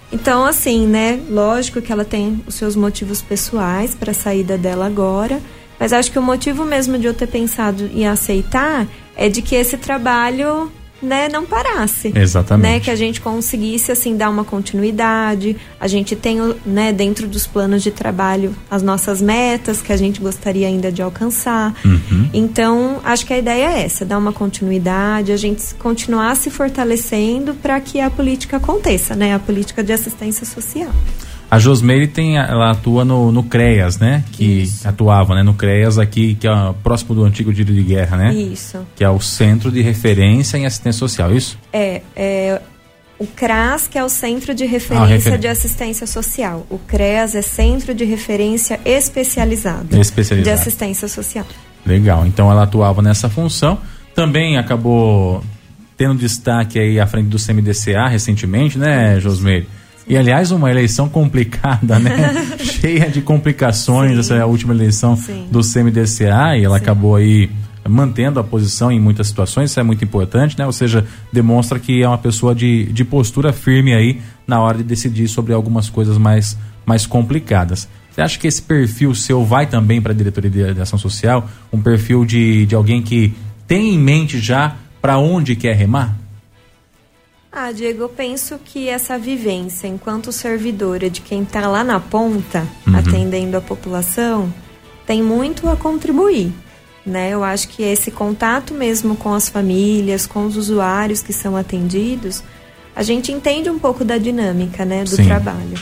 Então, 0.09 0.45
assim, 0.45 0.87
né, 0.87 1.19
lógico 1.29 1.81
que 1.81 1.91
ela 1.91 2.05
tem 2.05 2.41
os 2.47 2.55
seus 2.55 2.73
motivos 2.77 3.21
pessoais 3.21 3.93
para 3.93 4.11
a 4.11 4.13
saída 4.13 4.57
dela 4.57 4.85
agora, 4.85 5.41
mas 5.77 5.91
acho 5.91 6.09
que 6.09 6.19
o 6.19 6.21
motivo 6.21 6.63
mesmo 6.63 6.97
de 6.97 7.07
eu 7.07 7.13
ter 7.13 7.27
pensado 7.27 7.89
em 7.93 8.07
aceitar 8.07 8.87
é 9.17 9.27
de 9.27 9.41
que 9.41 9.53
esse 9.53 9.75
trabalho 9.75 10.71
né, 11.01 11.27
não 11.27 11.45
parasse. 11.45 12.11
Exatamente. 12.15 12.71
Né, 12.71 12.79
que 12.79 12.91
a 12.91 12.95
gente 12.95 13.19
conseguisse 13.19 13.91
assim 13.91 14.15
dar 14.15 14.29
uma 14.29 14.43
continuidade. 14.43 15.57
A 15.79 15.87
gente 15.87 16.15
tem, 16.15 16.37
né, 16.65 16.93
dentro 16.93 17.27
dos 17.27 17.47
planos 17.47 17.81
de 17.81 17.91
trabalho 17.91 18.55
as 18.69 18.83
nossas 18.83 19.21
metas 19.21 19.81
que 19.81 19.91
a 19.91 19.97
gente 19.97 20.21
gostaria 20.21 20.67
ainda 20.67 20.91
de 20.91 21.01
alcançar. 21.01 21.73
Uhum. 21.83 22.29
Então, 22.33 22.99
acho 23.03 23.25
que 23.25 23.33
a 23.33 23.37
ideia 23.37 23.71
é 23.73 23.83
essa, 23.83 24.05
dar 24.05 24.17
uma 24.17 24.33
continuidade, 24.33 25.31
a 25.31 25.37
gente 25.37 25.73
continuar 25.75 26.35
se 26.35 26.49
fortalecendo 26.49 27.53
para 27.55 27.79
que 27.79 27.99
a 27.99 28.09
política 28.09 28.57
aconteça, 28.57 29.15
né, 29.15 29.33
a 29.33 29.39
política 29.39 29.83
de 29.83 29.93
assistência 29.93 30.45
social. 30.45 30.91
A 31.51 31.59
Josmeire 31.59 32.07
tem, 32.07 32.37
ela 32.37 32.71
atua 32.71 33.03
no, 33.03 33.29
no 33.29 33.43
CREAS, 33.43 33.99
né? 33.99 34.23
Que 34.31 34.61
Isso. 34.61 34.87
atuava, 34.87 35.35
né? 35.35 35.43
No 35.43 35.53
CREAS 35.53 35.97
aqui, 35.97 36.35
que 36.35 36.47
é 36.47 36.51
próximo 36.81 37.13
do 37.13 37.25
antigo 37.25 37.53
Tiro 37.53 37.73
de 37.73 37.83
Guerra, 37.83 38.15
né? 38.15 38.33
Isso. 38.33 38.79
Que 38.95 39.03
é 39.03 39.09
o 39.09 39.19
Centro 39.19 39.69
de 39.69 39.81
Referência 39.81 40.57
em 40.57 40.65
Assistência 40.65 40.99
Social, 40.99 41.35
isso? 41.35 41.59
É, 41.73 42.01
é 42.15 42.61
o 43.19 43.27
CRAS, 43.27 43.85
que 43.85 43.97
é 43.97 44.03
o 44.03 44.07
Centro 44.07 44.55
de 44.55 44.65
Referência 44.65 45.03
ah, 45.03 45.07
refer... 45.07 45.37
de 45.37 45.47
Assistência 45.49 46.07
Social. 46.07 46.65
O 46.69 46.79
CREAS 46.79 47.35
é 47.35 47.41
Centro 47.41 47.93
de 47.93 48.05
Referência 48.05 48.79
Especializado, 48.85 49.99
Especializado. 49.99 50.55
de 50.55 50.61
Assistência 50.61 51.09
Social. 51.09 51.45
Legal, 51.85 52.25
então 52.25 52.49
ela 52.49 52.63
atuava 52.63 53.01
nessa 53.01 53.27
função. 53.27 53.77
Também 54.15 54.57
acabou 54.57 55.43
tendo 55.97 56.15
destaque 56.15 56.79
aí 56.79 56.97
à 56.97 57.05
frente 57.05 57.27
do 57.27 57.37
CMDCA 57.37 58.07
recentemente, 58.07 58.77
né, 58.77 59.19
Josmeire? 59.19 59.67
E 60.07 60.17
aliás, 60.17 60.51
uma 60.51 60.69
eleição 60.69 61.07
complicada, 61.07 61.99
né? 61.99 62.57
Cheia 62.59 63.09
de 63.09 63.21
complicações, 63.21 64.13
Sim. 64.13 64.19
essa 64.19 64.35
é 64.35 64.41
a 64.41 64.45
última 64.45 64.73
eleição 64.73 65.15
Sim. 65.15 65.47
do 65.51 65.61
CMDCA 65.61 66.57
e 66.57 66.63
ela 66.63 66.77
Sim. 66.77 66.83
acabou 66.83 67.15
aí 67.15 67.49
mantendo 67.87 68.39
a 68.39 68.43
posição 68.43 68.91
em 68.91 68.99
muitas 68.99 69.27
situações, 69.27 69.71
isso 69.71 69.79
é 69.79 69.83
muito 69.83 70.03
importante, 70.03 70.57
né? 70.57 70.65
Ou 70.65 70.71
seja, 70.71 71.05
demonstra 71.31 71.79
que 71.79 72.01
é 72.01 72.07
uma 72.07 72.17
pessoa 72.17 72.53
de, 72.53 72.85
de 72.85 73.03
postura 73.03 73.51
firme 73.51 73.93
aí 73.93 74.21
na 74.45 74.59
hora 74.61 74.77
de 74.77 74.83
decidir 74.83 75.27
sobre 75.27 75.53
algumas 75.53 75.89
coisas 75.89 76.17
mais, 76.17 76.57
mais 76.85 77.05
complicadas. 77.05 77.87
Você 78.11 78.21
acha 78.21 78.39
que 78.39 78.47
esse 78.47 78.61
perfil 78.61 79.15
seu 79.15 79.43
vai 79.43 79.65
também 79.65 80.01
para 80.01 80.11
a 80.11 80.15
diretoria 80.15 80.51
de, 80.51 80.73
de 80.73 80.81
ação 80.81 80.99
social? 80.99 81.49
Um 81.71 81.81
perfil 81.81 82.25
de, 82.25 82.65
de 82.65 82.75
alguém 82.75 83.01
que 83.01 83.33
tem 83.67 83.95
em 83.95 83.97
mente 83.97 84.39
já 84.39 84.75
para 85.01 85.17
onde 85.17 85.55
quer 85.55 85.75
remar? 85.75 86.20
Ah, 87.51 87.73
Diego, 87.73 88.03
eu 88.03 88.09
penso 88.09 88.57
que 88.63 88.87
essa 88.87 89.17
vivência 89.17 89.85
enquanto 89.85 90.31
servidora 90.31 91.09
de 91.09 91.19
quem 91.19 91.43
está 91.43 91.67
lá 91.67 91.83
na 91.83 91.99
ponta, 91.99 92.65
uhum. 92.87 92.95
atendendo 92.95 93.57
a 93.57 93.61
população, 93.61 94.51
tem 95.05 95.21
muito 95.21 95.67
a 95.67 95.75
contribuir. 95.75 96.53
Né? 97.05 97.31
Eu 97.31 97.43
acho 97.43 97.67
que 97.67 97.83
esse 97.83 98.09
contato 98.09 98.73
mesmo 98.73 99.17
com 99.17 99.33
as 99.33 99.49
famílias, 99.49 100.25
com 100.25 100.45
os 100.45 100.55
usuários 100.55 101.21
que 101.21 101.33
são 101.33 101.57
atendidos, 101.57 102.41
a 102.95 103.03
gente 103.03 103.33
entende 103.33 103.69
um 103.69 103.79
pouco 103.79 104.05
da 104.05 104.17
dinâmica 104.17 104.85
né, 104.85 105.03
do 105.03 105.17
Sim. 105.17 105.25
trabalho. 105.25 105.77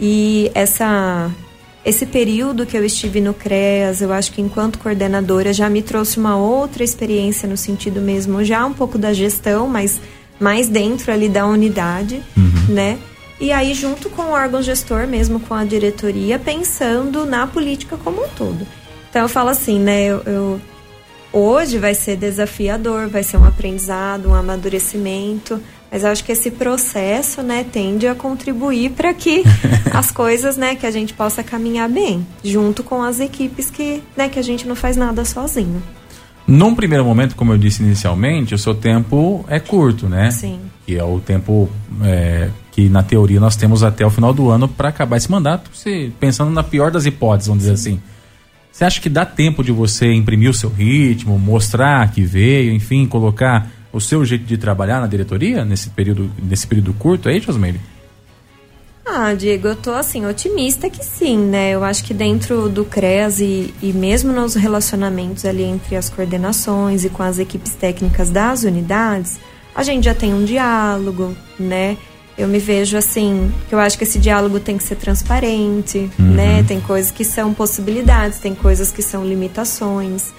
E 0.00 0.50
essa, 0.54 1.30
esse 1.84 2.06
período 2.06 2.64
que 2.64 2.76
eu 2.76 2.84
estive 2.84 3.20
no 3.20 3.34
CREAS, 3.34 4.00
eu 4.00 4.10
acho 4.10 4.32
que 4.32 4.40
enquanto 4.40 4.78
coordenadora 4.78 5.52
já 5.52 5.68
me 5.68 5.82
trouxe 5.82 6.18
uma 6.18 6.36
outra 6.36 6.82
experiência 6.82 7.46
no 7.46 7.56
sentido 7.58 8.00
mesmo, 8.00 8.42
já 8.42 8.64
um 8.64 8.72
pouco 8.72 8.96
da 8.96 9.12
gestão, 9.12 9.66
mas 9.68 10.00
mais 10.38 10.68
dentro 10.68 11.12
ali 11.12 11.28
da 11.28 11.46
unidade, 11.46 12.22
uhum. 12.36 12.74
né? 12.74 12.98
E 13.40 13.52
aí, 13.52 13.72
junto 13.72 14.10
com 14.10 14.22
o 14.22 14.30
órgão 14.30 14.60
gestor, 14.60 15.06
mesmo 15.06 15.38
com 15.38 15.54
a 15.54 15.64
diretoria, 15.64 16.38
pensando 16.38 17.24
na 17.24 17.46
política 17.46 17.96
como 17.96 18.24
um 18.24 18.28
todo. 18.28 18.66
Então, 19.08 19.22
eu 19.22 19.28
falo 19.28 19.48
assim, 19.48 19.78
né? 19.78 20.06
Eu, 20.06 20.22
eu, 20.26 20.60
hoje 21.32 21.78
vai 21.78 21.94
ser 21.94 22.16
desafiador, 22.16 23.08
vai 23.08 23.22
ser 23.22 23.36
um 23.36 23.44
aprendizado, 23.44 24.28
um 24.28 24.34
amadurecimento, 24.34 25.62
mas 25.90 26.02
eu 26.02 26.10
acho 26.10 26.24
que 26.24 26.32
esse 26.32 26.50
processo, 26.50 27.42
né, 27.42 27.64
tende 27.70 28.06
a 28.06 28.14
contribuir 28.14 28.90
para 28.90 29.14
que 29.14 29.44
as 29.94 30.10
coisas, 30.10 30.56
né, 30.56 30.74
que 30.74 30.86
a 30.86 30.90
gente 30.90 31.14
possa 31.14 31.42
caminhar 31.42 31.88
bem, 31.88 32.26
junto 32.42 32.82
com 32.82 33.02
as 33.02 33.20
equipes 33.20 33.70
que, 33.70 34.02
né, 34.16 34.28
que 34.28 34.38
a 34.38 34.42
gente 34.42 34.66
não 34.66 34.74
faz 34.74 34.96
nada 34.96 35.24
sozinho. 35.24 35.82
Num 36.48 36.74
primeiro 36.74 37.04
momento, 37.04 37.36
como 37.36 37.52
eu 37.52 37.58
disse 37.58 37.82
inicialmente, 37.82 38.54
o 38.54 38.58
seu 38.58 38.74
tempo 38.74 39.44
é 39.48 39.60
curto, 39.60 40.08
né? 40.08 40.30
Sim. 40.30 40.58
Que 40.86 40.96
é 40.96 41.04
o 41.04 41.20
tempo 41.20 41.68
é, 42.02 42.48
que, 42.72 42.88
na 42.88 43.02
teoria, 43.02 43.38
nós 43.38 43.54
temos 43.54 43.82
até 43.82 44.06
o 44.06 44.08
final 44.08 44.32
do 44.32 44.48
ano 44.48 44.66
para 44.66 44.88
acabar 44.88 45.18
esse 45.18 45.30
mandato, 45.30 45.70
se, 45.74 46.10
pensando 46.18 46.50
na 46.50 46.62
pior 46.62 46.90
das 46.90 47.04
hipóteses, 47.04 47.48
vamos 47.48 47.64
Sim. 47.64 47.70
dizer 47.70 47.90
assim. 47.90 48.00
Você 48.72 48.84
acha 48.84 48.98
que 48.98 49.10
dá 49.10 49.26
tempo 49.26 49.62
de 49.62 49.72
você 49.72 50.10
imprimir 50.14 50.48
o 50.48 50.54
seu 50.54 50.70
ritmo, 50.70 51.38
mostrar 51.38 52.10
que 52.12 52.22
veio, 52.22 52.72
enfim, 52.72 53.06
colocar 53.06 53.68
o 53.92 54.00
seu 54.00 54.24
jeito 54.24 54.46
de 54.46 54.56
trabalhar 54.56 55.00
na 55.00 55.06
diretoria 55.06 55.66
nesse 55.66 55.90
período, 55.90 56.30
nesse 56.42 56.66
período 56.66 56.94
curto 56.94 57.28
aí, 57.28 57.40
Josmeire? 57.40 57.78
Ah, 59.10 59.32
Diego, 59.32 59.68
eu 59.68 59.76
tô 59.76 59.92
assim, 59.92 60.26
otimista 60.26 60.90
que 60.90 61.02
sim, 61.02 61.38
né? 61.38 61.70
Eu 61.70 61.82
acho 61.82 62.04
que 62.04 62.12
dentro 62.12 62.68
do 62.68 62.84
CREAS 62.84 63.40
e, 63.40 63.72
e 63.82 63.90
mesmo 63.90 64.34
nos 64.34 64.54
relacionamentos 64.54 65.46
ali 65.46 65.62
entre 65.62 65.96
as 65.96 66.10
coordenações 66.10 67.04
e 67.04 67.08
com 67.08 67.22
as 67.22 67.38
equipes 67.38 67.72
técnicas 67.72 68.28
das 68.28 68.64
unidades, 68.64 69.38
a 69.74 69.82
gente 69.82 70.04
já 70.04 70.14
tem 70.14 70.34
um 70.34 70.44
diálogo, 70.44 71.34
né? 71.58 71.96
Eu 72.36 72.46
me 72.48 72.58
vejo 72.58 72.98
assim, 72.98 73.50
que 73.66 73.74
eu 73.74 73.78
acho 73.78 73.96
que 73.96 74.04
esse 74.04 74.18
diálogo 74.18 74.60
tem 74.60 74.76
que 74.76 74.84
ser 74.84 74.96
transparente, 74.96 76.10
uhum. 76.18 76.34
né? 76.34 76.62
Tem 76.64 76.78
coisas 76.78 77.10
que 77.10 77.24
são 77.24 77.54
possibilidades, 77.54 78.38
tem 78.38 78.54
coisas 78.54 78.92
que 78.92 79.00
são 79.02 79.24
limitações. 79.24 80.34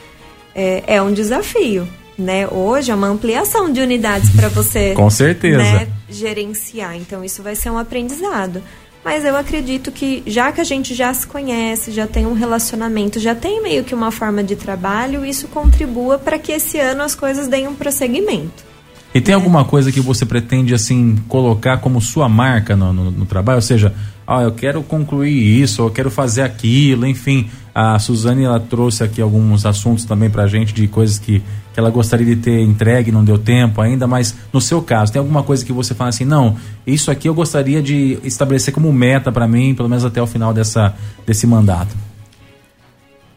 É, 0.54 0.84
é 0.96 1.02
um 1.02 1.12
desafio, 1.12 1.88
né? 2.22 2.48
Hoje 2.48 2.92
é 2.92 2.96
uma 2.96 3.08
ampliação 3.08 3.72
de 3.72 3.80
unidades 3.82 4.30
para 4.32 4.50
você. 4.50 4.94
Com 4.98 5.10
certeza. 5.10 5.58
Né, 5.58 5.88
gerenciar. 6.10 6.96
Então 6.96 7.24
isso 7.24 7.42
vai 7.42 7.56
ser 7.56 7.70
um 7.70 7.78
aprendizado. 7.78 8.62
Mas 9.04 9.24
eu 9.24 9.36
acredito 9.38 9.92
que 9.92 10.22
já 10.28 10.52
que 10.52 10.60
a 10.60 10.64
gente 10.64 10.94
já 10.94 11.14
se 11.14 11.26
conhece, 11.26 11.92
já 11.92 12.06
tem 12.06 12.26
um 12.26 12.34
relacionamento, 12.34 13.20
já 13.20 13.34
tem 13.34 13.62
meio 13.64 13.84
que 13.84 13.96
uma 13.96 14.12
forma 14.12 14.44
de 14.44 14.56
trabalho, 14.56 15.26
isso 15.26 15.48
contribua 15.48 16.20
para 16.20 16.38
que 16.38 16.52
esse 16.52 16.78
ano 16.78 17.02
as 17.02 17.16
coisas 17.16 17.48
deem 17.48 17.68
um 17.68 17.76
prosseguimento. 17.76 18.68
E 19.14 19.20
tem 19.20 19.34
alguma 19.34 19.66
coisa 19.66 19.92
que 19.92 20.00
você 20.00 20.26
pretende 20.26 20.74
assim 20.74 21.16
colocar 21.28 21.78
como 21.78 22.00
sua 22.00 22.30
marca 22.30 22.76
no, 22.76 22.94
no, 22.94 23.10
no 23.10 23.26
trabalho? 23.26 23.56
Ou 23.56 23.62
seja, 23.62 23.94
ah, 24.28 24.44
eu 24.44 24.52
quero 24.52 24.84
concluir 24.84 25.62
isso, 25.62 25.82
eu 25.82 25.90
quero 25.90 26.12
fazer 26.12 26.44
aquilo, 26.44 27.08
enfim. 27.08 27.50
A 27.74 27.98
Suzane 28.00 28.44
ela 28.44 28.60
trouxe 28.60 29.04
aqui 29.04 29.22
alguns 29.22 29.66
assuntos 29.66 30.06
também 30.06 30.30
pra 30.30 30.48
gente 30.48 30.74
de 30.74 30.88
coisas 30.88 31.18
que, 31.18 31.40
que 31.74 31.80
ela 31.80 31.90
gostaria 31.90 32.26
de 32.26 32.36
ter 32.38 32.62
entregue, 32.62 33.12
não 33.12 33.24
deu 33.24 33.38
tempo 33.38 33.82
ainda, 33.82 34.08
mas 34.08 34.36
no 34.52 34.60
seu 34.60 34.82
caso, 34.82 35.12
tem 35.12 35.20
alguma 35.20 35.44
coisa 35.44 35.64
que 35.66 35.72
você 35.72 35.94
fala 35.94 36.10
assim, 36.10 36.26
não, 36.26 36.58
isso 36.86 37.12
aqui 37.12 37.30
eu 37.30 37.34
gostaria 37.34 37.82
de 37.82 38.20
estabelecer 38.24 38.74
como 38.74 38.92
meta 38.92 39.32
para 39.32 39.48
mim, 39.48 39.74
pelo 39.76 39.90
menos 39.90 40.04
até 40.04 40.22
o 40.22 40.28
final 40.28 40.54
dessa, 40.54 40.94
desse 41.26 41.46
mandato? 41.46 41.96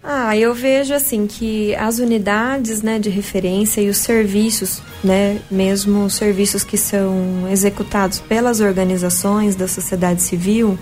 Ah, 0.04 0.36
eu 0.36 0.52
vejo 0.52 0.92
assim 0.92 1.28
que 1.28 1.74
as 1.76 2.00
unidades 2.00 2.82
né, 2.82 2.98
de 2.98 3.08
referência 3.08 3.80
e 3.80 3.88
os 3.88 3.98
serviços, 3.98 4.82
né, 5.02 5.38
mesmo 5.48 6.06
os 6.06 6.14
serviços 6.14 6.64
que 6.64 6.76
são 6.76 7.48
executados 7.48 8.18
pelas 8.18 8.58
organizações 8.58 9.54
da 9.54 9.68
sociedade 9.68 10.20
civil, 10.20 10.76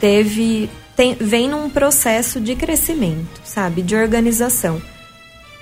teve, 0.00 0.70
tem, 0.96 1.14
vem 1.14 1.48
num 1.48 1.68
processo 1.68 2.40
de 2.40 2.54
crescimento, 2.54 3.40
sabe, 3.44 3.82
de 3.82 3.96
organização. 3.96 4.80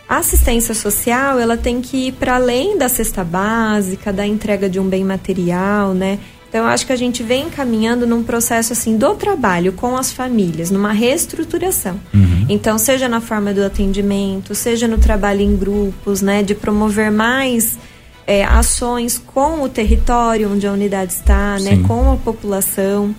A 0.09 0.19
assistência 0.19 0.75
social 0.75 1.39
ela 1.39 1.57
tem 1.57 1.81
que 1.81 2.09
ir 2.09 2.13
para 2.13 2.37
além 2.37 2.77
da 2.77 2.89
cesta 2.89 3.25
básica, 3.25 4.13
da 4.13 4.27
entrega 4.27 4.69
de 4.69 4.79
um 4.79 4.87
bem 4.87 5.05
material, 5.05 5.95
né? 5.95 6.19
Então, 6.53 6.61
eu 6.61 6.67
acho 6.67 6.85
que 6.85 6.93
a 6.93 6.97
gente 6.97 7.23
vem 7.23 7.49
caminhando 7.49 8.07
num 8.07 8.23
processo 8.23 8.75
assim 8.75 8.99
do 8.99 9.15
trabalho 9.15 9.73
com 9.73 9.97
as 9.97 10.13
famílias, 10.13 10.71
numa 10.71 10.93
reestruturação. 10.93 11.99
Uhum. 12.13 12.45
Então, 12.47 12.77
seja 12.77 13.09
na 13.09 13.23
forma 13.23 13.55
do 13.55 13.65
atendimento, 13.65 14.55
seja 14.55 14.87
no 14.87 14.99
trabalho 14.99 15.41
em 15.41 15.57
grupos, 15.57 16.21
né, 16.21 16.43
de 16.43 16.55
promover 16.55 17.11
mais 17.11 17.79
é, 18.27 18.45
ações 18.45 19.17
com 19.17 19.63
o 19.63 19.69
território 19.69 20.53
onde 20.53 20.67
a 20.67 20.73
unidade 20.73 21.15
está, 21.15 21.59
né, 21.59 21.83
com 21.89 22.13
a 22.13 22.17
população. 22.17 23.15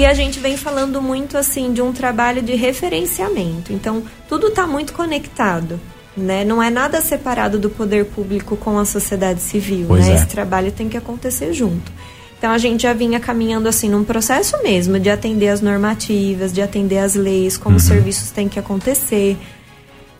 E 0.00 0.06
a 0.06 0.14
gente 0.14 0.40
vem 0.40 0.56
falando 0.56 1.02
muito 1.02 1.36
assim 1.36 1.74
de 1.74 1.82
um 1.82 1.92
trabalho 1.92 2.40
de 2.40 2.54
referenciamento. 2.54 3.70
Então, 3.70 4.02
tudo 4.26 4.46
está 4.46 4.66
muito 4.66 4.94
conectado. 4.94 5.78
Né? 6.16 6.42
Não 6.42 6.62
é 6.62 6.70
nada 6.70 7.02
separado 7.02 7.58
do 7.58 7.68
poder 7.68 8.06
público 8.06 8.56
com 8.56 8.78
a 8.78 8.86
sociedade 8.86 9.42
civil. 9.42 9.88
Né? 9.88 10.12
É. 10.12 10.14
Esse 10.14 10.26
trabalho 10.26 10.72
tem 10.72 10.88
que 10.88 10.96
acontecer 10.96 11.52
junto. 11.52 11.92
Então 12.38 12.50
a 12.50 12.56
gente 12.56 12.84
já 12.84 12.94
vinha 12.94 13.20
caminhando 13.20 13.68
assim 13.68 13.90
num 13.90 14.02
processo 14.02 14.56
mesmo 14.62 14.98
de 14.98 15.10
atender 15.10 15.48
as 15.48 15.60
normativas, 15.60 16.50
de 16.50 16.62
atender 16.62 16.96
as 16.96 17.14
leis, 17.14 17.58
como 17.58 17.74
uhum. 17.74 17.76
os 17.76 17.82
serviços 17.82 18.30
têm 18.30 18.48
que 18.48 18.58
acontecer, 18.58 19.36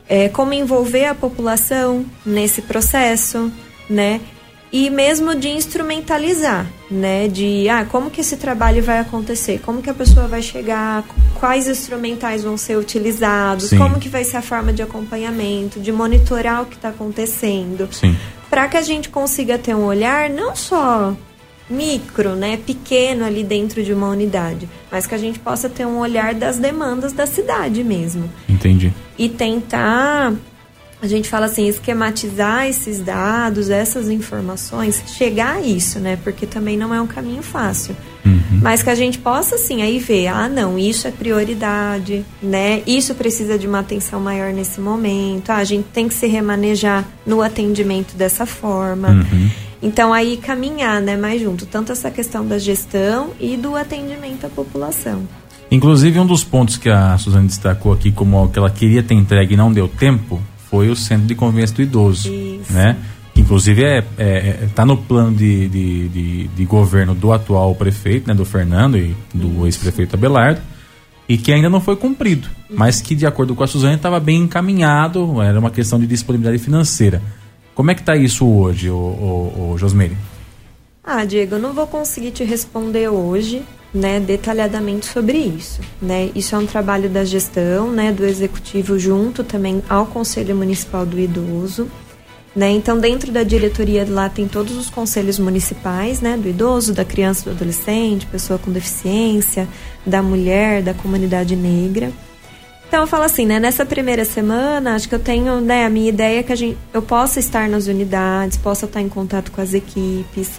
é, 0.06 0.28
como 0.28 0.52
envolver 0.52 1.06
a 1.06 1.14
população 1.14 2.04
nesse 2.26 2.60
processo, 2.60 3.50
né? 3.88 4.20
E 4.72 4.88
mesmo 4.88 5.34
de 5.34 5.48
instrumentalizar, 5.48 6.66
né? 6.90 7.26
De 7.26 7.68
ah, 7.68 7.84
como 7.84 8.10
que 8.10 8.20
esse 8.20 8.36
trabalho 8.36 8.82
vai 8.82 8.98
acontecer, 9.00 9.60
como 9.64 9.82
que 9.82 9.90
a 9.90 9.94
pessoa 9.94 10.28
vai 10.28 10.42
chegar, 10.42 11.04
quais 11.40 11.66
instrumentais 11.66 12.44
vão 12.44 12.56
ser 12.56 12.76
utilizados, 12.76 13.70
Sim. 13.70 13.78
como 13.78 13.98
que 13.98 14.08
vai 14.08 14.22
ser 14.22 14.36
a 14.36 14.42
forma 14.42 14.72
de 14.72 14.82
acompanhamento, 14.82 15.80
de 15.80 15.90
monitorar 15.90 16.62
o 16.62 16.66
que 16.66 16.76
está 16.76 16.90
acontecendo, 16.90 17.88
para 18.48 18.68
que 18.68 18.76
a 18.76 18.82
gente 18.82 19.08
consiga 19.08 19.58
ter 19.58 19.74
um 19.74 19.84
olhar 19.84 20.30
não 20.30 20.54
só 20.54 21.16
micro, 21.70 22.34
né, 22.34 22.56
pequeno 22.56 23.24
ali 23.24 23.44
dentro 23.44 23.82
de 23.82 23.92
uma 23.92 24.08
unidade, 24.08 24.68
mas 24.90 25.06
que 25.06 25.14
a 25.14 25.18
gente 25.18 25.38
possa 25.38 25.68
ter 25.68 25.86
um 25.86 25.98
olhar 25.98 26.34
das 26.34 26.58
demandas 26.58 27.12
da 27.12 27.26
cidade 27.26 27.84
mesmo. 27.84 28.28
Entendi. 28.48 28.92
E 29.16 29.28
tentar 29.28 30.34
a 31.02 31.06
gente 31.06 31.28
fala 31.28 31.46
assim, 31.46 31.66
esquematizar 31.66 32.66
esses 32.66 33.00
dados, 33.00 33.70
essas 33.70 34.10
informações, 34.10 35.02
chegar 35.16 35.56
a 35.56 35.60
isso, 35.60 35.98
né? 35.98 36.18
Porque 36.22 36.46
também 36.46 36.76
não 36.76 36.94
é 36.94 37.00
um 37.00 37.06
caminho 37.06 37.42
fácil. 37.42 37.96
Uhum. 38.24 38.60
Mas 38.62 38.82
que 38.82 38.90
a 38.90 38.94
gente 38.94 39.18
possa, 39.18 39.54
assim, 39.54 39.80
aí 39.80 39.98
ver, 39.98 40.28
ah, 40.28 40.48
não, 40.48 40.78
isso 40.78 41.08
é 41.08 41.10
prioridade, 41.10 42.24
né? 42.42 42.82
Isso 42.86 43.14
precisa 43.14 43.58
de 43.58 43.66
uma 43.66 43.78
atenção 43.78 44.20
maior 44.20 44.52
nesse 44.52 44.78
momento. 44.78 45.50
Ah, 45.50 45.56
a 45.56 45.64
gente 45.64 45.86
tem 45.92 46.06
que 46.06 46.14
se 46.14 46.26
remanejar 46.26 47.06
no 47.24 47.40
atendimento 47.40 48.14
dessa 48.14 48.44
forma. 48.44 49.08
Uhum. 49.08 49.50
Então 49.82 50.12
aí 50.12 50.36
caminhar, 50.36 51.00
né, 51.00 51.16
mais 51.16 51.40
junto, 51.40 51.64
tanto 51.64 51.90
essa 51.92 52.10
questão 52.10 52.46
da 52.46 52.58
gestão 52.58 53.30
e 53.40 53.56
do 53.56 53.74
atendimento 53.74 54.44
à 54.44 54.50
população. 54.50 55.22
Inclusive 55.70 56.18
um 56.18 56.26
dos 56.26 56.44
pontos 56.44 56.76
que 56.76 56.90
a 56.90 57.16
Suzane 57.16 57.46
destacou 57.46 57.92
aqui 57.92 58.12
como 58.12 58.46
que 58.50 58.58
ela 58.58 58.68
queria 58.68 59.02
ter 59.02 59.14
entregue 59.14 59.54
e 59.54 59.56
não 59.56 59.72
deu 59.72 59.88
tempo 59.88 60.38
foi 60.70 60.88
o 60.88 60.96
centro 60.96 61.26
de 61.26 61.34
convivência 61.34 61.74
do 61.74 61.82
idoso, 61.82 62.32
Isso. 62.32 62.72
né? 62.72 62.96
Inclusive 63.36 63.82
é, 63.82 63.98
é, 63.98 64.04
é, 64.18 64.68
tá 64.74 64.84
no 64.86 64.96
plano 64.96 65.36
de, 65.36 65.68
de, 65.68 66.08
de, 66.08 66.48
de, 66.48 66.64
governo 66.64 67.14
do 67.14 67.32
atual 67.32 67.74
prefeito, 67.74 68.28
né, 68.28 68.34
do 68.34 68.44
Fernando 68.44 68.96
e 68.96 69.16
do 69.34 69.66
ex-prefeito 69.66 70.14
Abelardo, 70.14 70.60
e 71.28 71.38
que 71.38 71.52
ainda 71.52 71.70
não 71.70 71.80
foi 71.80 71.96
cumprido, 71.96 72.48
mas 72.68 73.00
que 73.00 73.14
de 73.14 73.26
acordo 73.26 73.54
com 73.54 73.64
a 73.64 73.66
Suzane 73.66 73.94
estava 73.94 74.20
bem 74.20 74.42
encaminhado, 74.42 75.40
era 75.40 75.58
uma 75.58 75.70
questão 75.70 75.98
de 75.98 76.06
disponibilidade 76.06 76.62
financeira. 76.62 77.22
Como 77.74 77.90
é 77.90 77.94
que 77.94 78.00
está 78.00 78.16
isso 78.16 78.46
hoje, 78.46 78.90
o, 78.90 78.94
o, 78.94 79.70
o 79.72 79.78
Josmeire? 79.78 80.16
Ah, 81.02 81.24
Diego, 81.24 81.54
eu 81.54 81.60
não 81.60 81.72
vou 81.72 81.86
conseguir 81.86 82.32
te 82.32 82.44
responder 82.44 83.08
hoje, 83.08 83.62
né, 83.92 84.20
detalhadamente 84.20 85.06
sobre 85.06 85.38
isso, 85.38 85.80
né? 86.00 86.30
Isso 86.34 86.54
é 86.54 86.58
um 86.58 86.66
trabalho 86.66 87.08
da 87.08 87.24
gestão, 87.24 87.90
né, 87.90 88.12
do 88.12 88.24
executivo 88.24 88.98
junto 88.98 89.42
também 89.42 89.82
ao 89.88 90.06
Conselho 90.06 90.54
Municipal 90.54 91.04
do 91.04 91.18
Idoso, 91.18 91.88
né? 92.54 92.70
Então, 92.70 92.98
dentro 92.98 93.30
da 93.32 93.42
diretoria 93.42 94.06
lá 94.08 94.28
tem 94.28 94.46
todos 94.46 94.76
os 94.76 94.90
conselhos 94.90 95.38
municipais, 95.38 96.20
né, 96.20 96.36
do 96.36 96.48
idoso, 96.48 96.92
da 96.92 97.04
criança, 97.04 97.44
do 97.44 97.50
adolescente, 97.50 98.26
pessoa 98.26 98.58
com 98.58 98.70
deficiência, 98.70 99.68
da 100.04 100.22
mulher, 100.22 100.82
da 100.82 100.94
comunidade 100.94 101.54
negra. 101.56 102.12
Então 102.90 103.02
eu 103.02 103.06
falo 103.06 103.22
assim, 103.22 103.46
né? 103.46 103.60
Nessa 103.60 103.86
primeira 103.86 104.24
semana, 104.24 104.96
acho 104.96 105.08
que 105.08 105.14
eu 105.14 105.20
tenho, 105.20 105.60
né? 105.60 105.86
A 105.86 105.88
minha 105.88 106.08
ideia 106.08 106.40
é 106.40 106.42
que 106.42 106.52
a 106.52 106.56
gente, 106.56 106.76
eu 106.92 107.00
possa 107.00 107.38
estar 107.38 107.68
nas 107.68 107.86
unidades, 107.86 108.58
possa 108.58 108.86
estar 108.86 109.00
em 109.00 109.08
contato 109.08 109.52
com 109.52 109.60
as 109.60 109.74
equipes, 109.74 110.58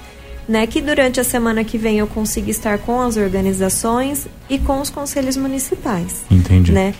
né? 0.52 0.68
Que 0.68 0.82
durante 0.82 1.18
a 1.18 1.24
semana 1.24 1.64
que 1.64 1.78
vem 1.78 2.00
eu 2.00 2.08
consiga 2.08 2.52
estar 2.52 2.78
com 2.80 3.00
as 3.00 3.16
organizações 3.16 4.28
e 4.50 4.60
com 4.60 4.82
os 4.82 4.90
conselhos 4.90 5.38
municipais. 5.38 6.26
Entendi. 6.30 6.74
Né? 6.74 6.94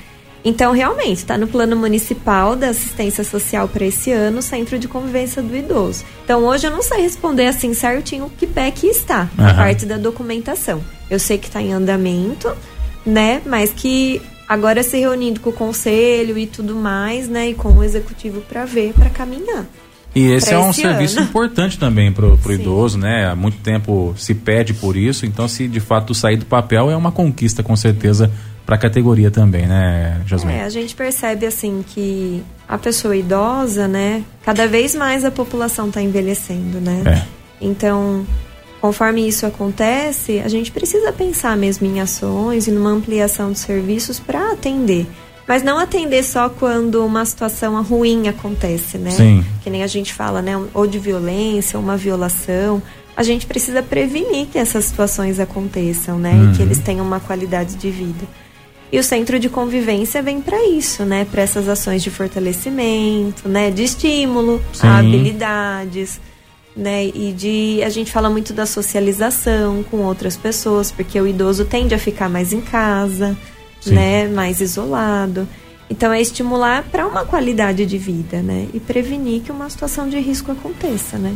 Então, 0.44 0.72
realmente, 0.72 1.18
está 1.18 1.38
no 1.38 1.46
plano 1.46 1.76
municipal 1.76 2.56
da 2.56 2.70
assistência 2.70 3.24
social 3.24 3.68
para 3.68 3.86
esse 3.86 4.12
ano, 4.12 4.42
Centro 4.42 4.80
de 4.80 4.88
Convivência 4.88 5.42
do 5.42 5.56
Idoso. 5.56 6.04
Então, 6.24 6.46
hoje 6.46 6.66
eu 6.66 6.72
não 6.72 6.82
sei 6.82 7.02
responder 7.02 7.46
assim 7.46 7.74
certinho 7.74 8.32
que 8.40 8.48
pé 8.48 8.72
que 8.72 8.88
está, 8.88 9.30
uhum. 9.38 9.46
a 9.46 9.54
parte 9.54 9.86
da 9.86 9.98
documentação. 9.98 10.82
Eu 11.10 11.20
sei 11.20 11.38
que 11.38 11.48
está 11.48 11.62
em 11.62 11.74
andamento, 11.74 12.52
né? 13.06 13.42
Mas 13.46 13.72
que 13.72 14.22
Agora 14.52 14.84
se 14.84 15.00
reunindo 15.00 15.40
com 15.40 15.50
o 15.50 15.54
conselho 15.54 16.38
e 16.38 16.46
tudo 16.46 16.76
mais, 16.76 17.30
né? 17.30 17.52
E 17.52 17.54
com 17.54 17.70
o 17.70 17.82
executivo 17.82 18.42
para 18.42 18.66
ver, 18.66 18.94
para 18.94 19.10
caminhar. 19.10 19.66
E 20.14 20.28
esse 20.32 20.54
é 20.54 20.60
um 20.60 20.72
esse 20.72 20.82
serviço 20.82 21.20
ano. 21.20 21.28
importante 21.28 21.80
também 21.80 22.12
para 22.12 22.26
o 22.26 22.52
idoso, 22.52 22.98
né? 22.98 23.30
Há 23.30 23.36
muito 23.36 23.58
tempo 23.60 24.14
se 24.18 24.36
pede 24.36 24.74
por 24.74 24.98
isso, 24.98 25.26
então 25.26 25.48
se 25.48 25.68
de 25.68 25.80
fato 25.80 26.14
sair 26.14 26.38
do 26.38 26.46
papel 26.46 26.92
é 26.92 26.96
uma 26.96 27.12
conquista 27.12 27.64
com 27.64 27.76
certeza 27.76 28.32
para 28.66 28.76
a 28.76 28.78
categoria 28.78 29.32
também, 29.32 29.66
né, 29.66 30.22
Jasmine? 30.26 30.60
É, 30.60 30.64
a 30.64 30.70
gente 30.70 30.96
percebe 30.96 31.46
assim 31.46 31.84
que 31.88 32.44
a 32.68 32.78
pessoa 32.78 33.16
idosa, 33.16 33.88
né? 33.88 34.24
Cada 34.44 34.68
vez 34.68 34.94
mais 34.94 35.24
a 35.24 35.32
população 35.32 35.88
está 35.88 36.02
envelhecendo, 36.02 36.80
né? 36.80 37.04
É. 37.06 37.26
Então 37.66 38.26
Conforme 38.82 39.28
isso 39.28 39.46
acontece, 39.46 40.40
a 40.40 40.48
gente 40.48 40.72
precisa 40.72 41.14
pensar 41.14 41.56
mesmo 41.56 41.86
em 41.86 42.02
ações 42.02 42.66
e 42.66 42.72
numa 42.72 42.90
ampliação 42.90 43.52
de 43.52 43.60
serviços 43.60 44.20
para 44.20 44.54
atender. 44.54 45.06
Mas 45.52 45.64
não 45.64 45.78
atender 45.78 46.24
só 46.24 46.48
quando 46.48 47.06
uma 47.06 47.26
situação 47.26 47.84
ruim 47.84 48.30
acontece, 48.30 48.98
né? 48.98 49.12
Sim. 49.12 49.44
Que 49.62 49.70
nem 49.70 49.84
a 49.84 49.88
gente 49.88 50.14
fala, 50.14 50.42
né? 50.42 50.58
Ou 50.74 50.88
de 50.88 50.98
violência, 50.98 51.78
ou 51.78 51.84
uma 51.84 51.98
violação. 51.98 52.82
A 53.18 53.22
gente 53.22 53.46
precisa 53.46 53.84
prevenir 53.84 54.48
que 54.48 54.58
essas 54.58 54.86
situações 54.86 55.42
aconteçam, 55.42 56.18
né? 56.18 56.32
Uhum. 56.32 56.54
E 56.54 56.56
que 56.56 56.62
eles 56.62 56.80
tenham 56.80 57.06
uma 57.06 57.20
qualidade 57.20 57.76
de 57.76 57.92
vida. 57.92 58.26
E 58.94 58.98
o 58.98 59.04
centro 59.04 59.38
de 59.38 59.50
convivência 59.50 60.22
vem 60.22 60.40
para 60.40 60.66
isso, 60.70 61.04
né? 61.04 61.28
Para 61.30 61.42
essas 61.42 61.68
ações 61.68 62.02
de 62.02 62.10
fortalecimento, 62.10 63.50
né? 63.50 63.72
De 63.72 63.84
estímulo 63.84 64.62
Sim. 64.72 64.88
a 64.88 65.00
habilidades, 65.00 66.22
né? 66.74 67.08
E 67.08 67.34
de 67.34 67.84
a 67.84 67.90
gente 67.90 68.10
fala 68.10 68.30
muito 68.30 68.54
da 68.54 68.66
socialização 68.66 69.84
com 69.92 69.98
outras 69.98 70.38
pessoas, 70.38 70.94
porque 70.94 71.20
o 71.20 71.28
idoso 71.28 71.66
tende 71.66 71.94
a 71.94 72.00
ficar 72.00 72.30
mais 72.30 72.54
em 72.54 72.62
casa, 72.62 73.38
Sim. 73.82 73.96
né? 73.96 74.28
Mais 74.28 74.62
isolado. 74.62 75.48
Então 75.90 76.14
é 76.14 76.22
estimular 76.22 76.84
para 76.84 77.06
uma 77.06 77.26
qualidade 77.26 77.86
de 77.86 77.98
vida, 77.98 78.42
né? 78.42 78.68
E 78.74 78.80
prevenir 78.80 79.42
que 79.42 79.52
uma 79.52 79.70
situação 79.70 80.08
de 80.08 80.18
risco 80.20 80.52
aconteça, 80.52 81.18
né? 81.18 81.36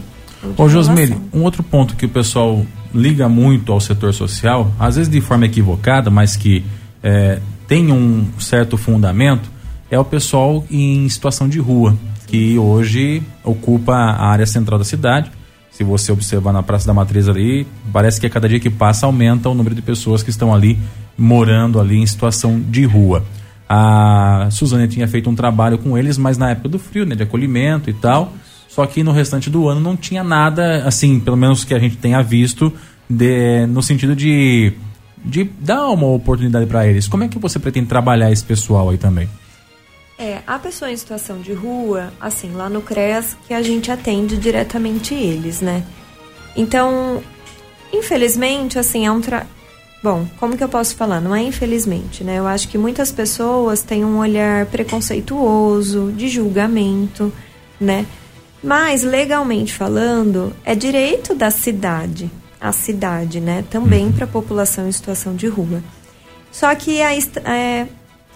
Ô 0.57 0.69
Josmeire, 0.69 1.17
um 1.33 1.43
outro 1.43 1.61
ponto 1.61 1.95
que 1.95 2.05
o 2.05 2.09
pessoal 2.09 2.65
liga 2.93 3.27
muito 3.27 3.73
ao 3.73 3.81
setor 3.81 4.13
social, 4.13 4.71
às 4.79 4.95
vezes 4.95 5.11
de 5.11 5.19
forma 5.19 5.45
equivocada, 5.45 6.09
mas 6.09 6.37
que 6.37 6.63
é, 7.03 7.39
tem 7.67 7.91
um 7.91 8.27
certo 8.39 8.77
fundamento, 8.77 9.49
é 9.89 9.99
o 9.99 10.05
pessoal 10.05 10.63
em 10.69 11.07
situação 11.09 11.49
de 11.49 11.59
rua, 11.59 11.97
que 12.27 12.57
hoje 12.57 13.21
ocupa 13.43 13.93
a 13.93 14.27
área 14.27 14.45
central 14.45 14.79
da 14.79 14.85
cidade. 14.85 15.31
Se 15.71 15.83
você 15.83 16.11
observar 16.11 16.53
na 16.53 16.63
Praça 16.63 16.87
da 16.87 16.93
Matriz 16.93 17.27
ali, 17.27 17.67
parece 17.91 18.21
que 18.21 18.25
a 18.25 18.29
cada 18.29 18.47
dia 18.47 18.59
que 18.59 18.69
passa 18.69 19.05
aumenta 19.05 19.49
o 19.49 19.53
número 19.53 19.75
de 19.75 19.81
pessoas 19.81 20.23
que 20.23 20.29
estão 20.29 20.53
ali 20.53 20.79
morando 21.17 21.79
ali 21.79 21.97
em 21.97 22.05
situação 22.05 22.59
de 22.59 22.83
rua. 22.85 23.23
A 23.67 24.47
Suzane 24.51 24.87
tinha 24.87 25.07
feito 25.07 25.29
um 25.29 25.35
trabalho 25.35 25.77
com 25.77 25.97
eles, 25.97 26.17
mas 26.17 26.37
na 26.37 26.51
época 26.51 26.69
do 26.69 26.77
frio, 26.77 27.05
né, 27.05 27.15
de 27.15 27.23
acolhimento 27.23 27.89
e 27.89 27.93
tal. 27.93 28.33
Só 28.67 28.85
que 28.85 29.03
no 29.03 29.11
restante 29.11 29.49
do 29.49 29.69
ano 29.69 29.79
não 29.79 29.95
tinha 29.95 30.23
nada, 30.23 30.83
assim, 30.85 31.19
pelo 31.19 31.37
menos 31.37 31.63
que 31.63 31.73
a 31.73 31.79
gente 31.79 31.97
tenha 31.97 32.21
visto, 32.21 32.73
de, 33.09 33.65
no 33.67 33.81
sentido 33.81 34.15
de, 34.15 34.73
de 35.23 35.45
dar 35.45 35.87
uma 35.89 36.07
oportunidade 36.07 36.65
para 36.65 36.85
eles. 36.85 37.07
Como 37.07 37.23
é 37.23 37.27
que 37.27 37.39
você 37.39 37.57
pretende 37.57 37.87
trabalhar 37.87 38.31
esse 38.31 38.43
pessoal 38.43 38.89
aí 38.89 38.97
também? 38.97 39.29
É, 40.17 40.39
a 40.45 40.59
pessoa 40.59 40.91
em 40.91 40.97
situação 40.97 41.41
de 41.41 41.53
rua, 41.53 42.11
assim, 42.19 42.51
lá 42.51 42.69
no 42.69 42.81
CREAS, 42.81 43.37
que 43.47 43.53
a 43.53 43.61
gente 43.61 43.91
atende 43.91 44.37
diretamente 44.37 45.13
eles, 45.13 45.61
né? 45.61 45.83
Então, 46.55 47.21
infelizmente, 47.91 48.77
assim, 48.77 49.05
é 49.05 49.11
um 49.11 49.21
tra... 49.21 49.45
Bom, 50.05 50.27
como 50.39 50.55
que 50.55 50.63
eu 50.63 50.69
posso 50.69 50.95
falar? 50.95 51.19
Não 51.19 51.35
é 51.35 51.41
infelizmente, 51.41 52.23
né? 52.23 52.37
Eu 52.37 52.45
acho 52.45 52.67
que 52.67 52.77
muitas 52.77 53.11
pessoas 53.11 53.81
têm 53.81 54.05
um 54.05 54.19
olhar 54.19 54.67
preconceituoso, 54.67 56.13
de 56.15 56.27
julgamento, 56.27 57.33
né? 57.81 58.05
Mas, 58.63 59.01
legalmente 59.01 59.73
falando, 59.73 60.55
é 60.63 60.75
direito 60.75 61.33
da 61.33 61.49
cidade, 61.49 62.29
a 62.61 62.71
cidade, 62.71 63.39
né? 63.39 63.65
Também 63.71 64.11
para 64.11 64.25
a 64.25 64.27
população 64.27 64.87
em 64.87 64.91
situação 64.91 65.35
de 65.35 65.47
rua. 65.47 65.83
Só 66.51 66.75
que 66.75 67.01
a, 67.01 67.11
é, 67.43 67.87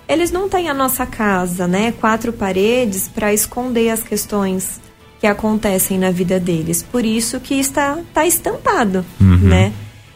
eles 0.07 0.31
não 0.31 0.49
têm 0.49 0.69
a 0.69 0.73
nossa 0.73 1.05
casa, 1.05 1.67
né? 1.67 1.91
Quatro 1.91 2.33
paredes 2.33 3.07
para 3.07 3.31
esconder 3.31 3.91
as 3.91 4.01
questões 4.01 4.81
que 5.19 5.27
acontecem 5.27 5.99
na 5.99 6.09
vida 6.09 6.39
deles. 6.39 6.81
Por 6.81 7.05
isso 7.05 7.39
que 7.39 7.59
está 7.59 7.99
tá 8.11 8.25
estampado, 8.25 9.05
né? 9.43 9.71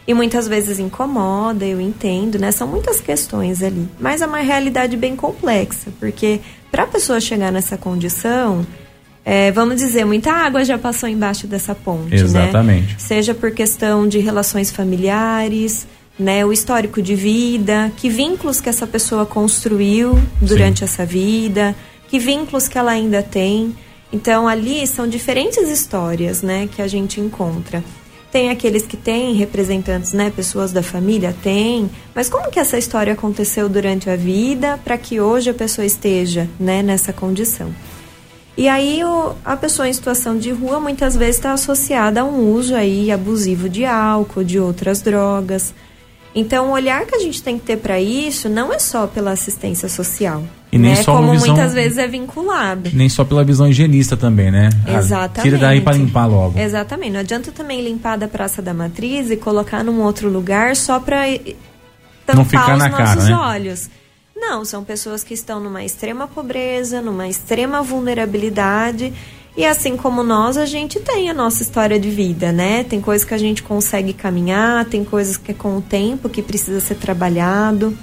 E 0.06 0.12
muitas 0.12 0.46
vezes 0.46 0.78
incomoda, 0.78 1.64
eu 1.64 1.80
entendo, 1.80 2.38
né? 2.38 2.52
São 2.52 2.68
muitas 2.68 3.00
questões 3.00 3.62
ali. 3.62 3.88
Mas 3.98 4.20
é 4.20 4.26
uma 4.26 4.38
realidade 4.38 4.96
bem 4.96 5.16
complexa, 5.16 5.90
porque 5.98 6.40
para 6.70 6.82
a 6.82 6.86
pessoa 6.86 7.20
chegar 7.20 7.50
nessa 7.50 7.78
condição, 7.78 8.66
é, 9.24 9.50
vamos 9.50 9.76
dizer, 9.76 10.04
muita 10.04 10.30
água 10.30 10.62
já 10.64 10.76
passou 10.76 11.08
embaixo 11.08 11.46
dessa 11.46 11.74
ponte, 11.74 12.14
né? 12.14 12.20
Exatamente. 12.20 12.96
seja 13.00 13.32
por 13.32 13.50
questão 13.52 14.06
de 14.06 14.18
relações 14.18 14.70
familiares, 14.70 15.86
né, 16.18 16.44
o 16.44 16.52
histórico 16.52 17.02
de 17.02 17.14
vida, 17.14 17.90
que 17.96 18.08
vínculos 18.08 18.60
que 18.60 18.68
essa 18.68 18.86
pessoa 18.86 19.26
construiu 19.26 20.18
durante 20.40 20.84
essa 20.84 21.04
vida, 21.04 21.74
que 22.08 22.18
vínculos 22.18 22.68
que 22.68 22.78
ela 22.78 22.92
ainda 22.92 23.22
tem. 23.22 23.74
Então 24.12 24.46
ali 24.46 24.86
são 24.86 25.08
diferentes 25.08 25.68
histórias, 25.68 26.42
né, 26.42 26.68
que 26.70 26.80
a 26.80 26.86
gente 26.86 27.20
encontra. 27.20 27.82
Tem 28.34 28.50
aqueles 28.50 28.82
que 28.84 28.96
têm 28.96 29.32
representantes, 29.34 30.12
né, 30.12 30.28
pessoas 30.28 30.72
da 30.72 30.82
família, 30.82 31.32
tem, 31.40 31.88
mas 32.12 32.28
como 32.28 32.50
que 32.50 32.58
essa 32.58 32.76
história 32.76 33.12
aconteceu 33.12 33.68
durante 33.68 34.10
a 34.10 34.16
vida 34.16 34.76
para 34.82 34.98
que 34.98 35.20
hoje 35.20 35.50
a 35.50 35.54
pessoa 35.54 35.86
esteja, 35.86 36.48
né, 36.58 36.82
nessa 36.82 37.12
condição? 37.12 37.72
E 38.56 38.68
aí 38.68 39.04
o- 39.04 39.34
a 39.44 39.56
pessoa 39.56 39.88
em 39.88 39.92
situação 39.92 40.36
de 40.36 40.50
rua 40.50 40.80
muitas 40.80 41.14
vezes 41.16 41.36
está 41.36 41.52
associada 41.52 42.22
a 42.22 42.24
um 42.24 42.52
uso 42.52 42.74
aí 42.74 43.12
abusivo 43.12 43.68
de 43.68 43.84
álcool, 43.84 44.42
de 44.42 44.58
outras 44.58 45.00
drogas. 45.00 45.72
Então 46.34 46.70
o 46.70 46.72
olhar 46.72 47.06
que 47.06 47.14
a 47.14 47.20
gente 47.20 47.40
tem 47.40 47.56
que 47.56 47.64
ter 47.64 47.76
para 47.76 48.00
isso 48.00 48.48
não 48.48 48.72
é 48.72 48.80
só 48.80 49.06
pela 49.06 49.30
assistência 49.30 49.88
social, 49.88 50.42
E 50.74 50.78
nem 50.78 50.90
né? 50.90 51.02
só 51.02 51.16
Como 51.16 51.30
visão- 51.30 51.54
muitas 51.54 51.72
vezes 51.72 51.98
é 51.98 52.08
vinculado. 52.08 52.90
Nem 52.92 53.08
só 53.08 53.24
pela 53.24 53.44
visão 53.44 53.68
higienista 53.68 54.16
também, 54.16 54.50
né? 54.50 54.70
Ah, 54.84 54.94
Exatamente. 54.94 55.42
Tira 55.42 55.56
daí 55.58 55.80
para 55.80 55.96
limpar 55.96 56.26
logo. 56.26 56.58
Exatamente. 56.58 57.12
Não 57.12 57.20
adianta 57.20 57.52
também 57.52 57.80
limpar 57.80 58.18
da 58.18 58.26
Praça 58.26 58.60
da 58.60 58.74
Matriz 58.74 59.30
e 59.30 59.36
colocar 59.36 59.84
num 59.84 60.02
outro 60.02 60.28
lugar 60.28 60.74
só 60.74 60.98
para 60.98 61.26
tampar 62.26 62.44
ficar 62.46 62.72
os 62.72 62.78
na 62.80 62.90
cara, 62.90 63.14
nossos 63.14 63.28
né? 63.28 63.36
olhos. 63.36 63.90
Não, 64.36 64.64
são 64.64 64.82
pessoas 64.82 65.22
que 65.22 65.32
estão 65.32 65.60
numa 65.60 65.84
extrema 65.84 66.26
pobreza, 66.26 67.00
numa 67.00 67.28
extrema 67.28 67.80
vulnerabilidade. 67.80 69.12
E 69.56 69.64
assim 69.64 69.96
como 69.96 70.24
nós, 70.24 70.56
a 70.56 70.66
gente 70.66 70.98
tem 70.98 71.30
a 71.30 71.34
nossa 71.34 71.62
história 71.62 72.00
de 72.00 72.10
vida, 72.10 72.50
né? 72.50 72.82
Tem 72.82 73.00
coisas 73.00 73.24
que 73.24 73.32
a 73.32 73.38
gente 73.38 73.62
consegue 73.62 74.12
caminhar, 74.12 74.84
tem 74.86 75.04
coisas 75.04 75.36
que 75.36 75.52
é 75.52 75.54
com 75.54 75.76
o 75.76 75.80
tempo 75.80 76.28
que 76.28 76.42
precisa 76.42 76.80
ser 76.80 76.96
trabalhado. 76.96 77.96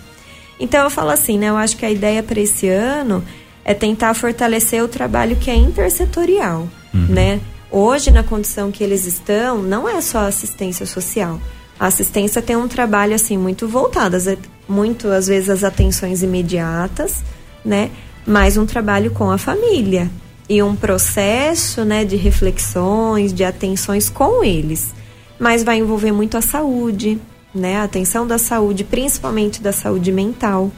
Então 0.62 0.84
eu 0.84 0.89
falo 0.91 1.10
assim, 1.10 1.39
né? 1.39 1.50
Eu 1.50 1.58
acho 1.58 1.76
que 1.76 1.86
a 1.86 1.89
ideia 1.89 2.21
para 2.21 2.39
esse 2.39 2.69
ano 2.69 3.24
é 3.65 3.74
tentar 3.74 4.13
fortalecer 4.13 4.84
o 4.84 4.88
trabalho 4.88 5.36
que 5.36 5.50
é 5.50 5.56
intersetorial, 5.56 6.69
né? 7.10 7.41
Hoje, 7.71 8.12
na 8.12 8.21
condição 8.21 8.71
que 8.71 8.84
eles 8.84 9.06
estão, 9.06 9.62
não 9.62 9.89
é 9.89 10.00
só 10.02 10.19
assistência 10.19 10.86
social. 10.86 11.39
A 11.80 11.88
assistência 11.88 12.41
tem 12.41 12.56
um 12.56 12.67
trabalho 12.67 13.15
assim 13.15 13.38
muito 13.38 13.67
voltado, 13.67 14.15
às 14.15 14.28
muito 14.69 15.08
às 15.08 15.28
vezes 15.28 15.50
as 15.50 15.63
atenções 15.63 16.21
imediatas, 16.21 17.24
né? 17.65 17.89
Mas 18.26 18.56
um 18.56 18.65
trabalho 18.65 19.10
com 19.10 19.32
a 19.32 19.38
família 19.38 20.12
e 20.47 20.62
um 20.62 20.76
processo, 20.76 21.84
né, 21.84 22.06
de 22.06 22.17
reflexões, 22.17 23.34
de 23.34 23.43
atenções 23.43 24.10
com 24.10 24.43
eles. 24.43 24.93
Mas 25.39 25.63
vai 25.63 25.78
envolver 25.78 26.12
muito 26.12 26.38
a 26.38 26.41
saúde, 26.41 27.19
né? 27.53 27.77
A 27.77 27.83
atenção 27.83 28.25
da 28.25 28.37
saúde, 28.37 28.83
principalmente 28.83 29.61
da 29.61 29.71
saúde 29.71 30.11
mental, 30.11 30.71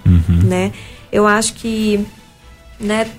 né? 0.43 0.71
Eu 1.12 1.27
acho 1.27 1.53
que, 1.53 2.05
né? 2.79 3.09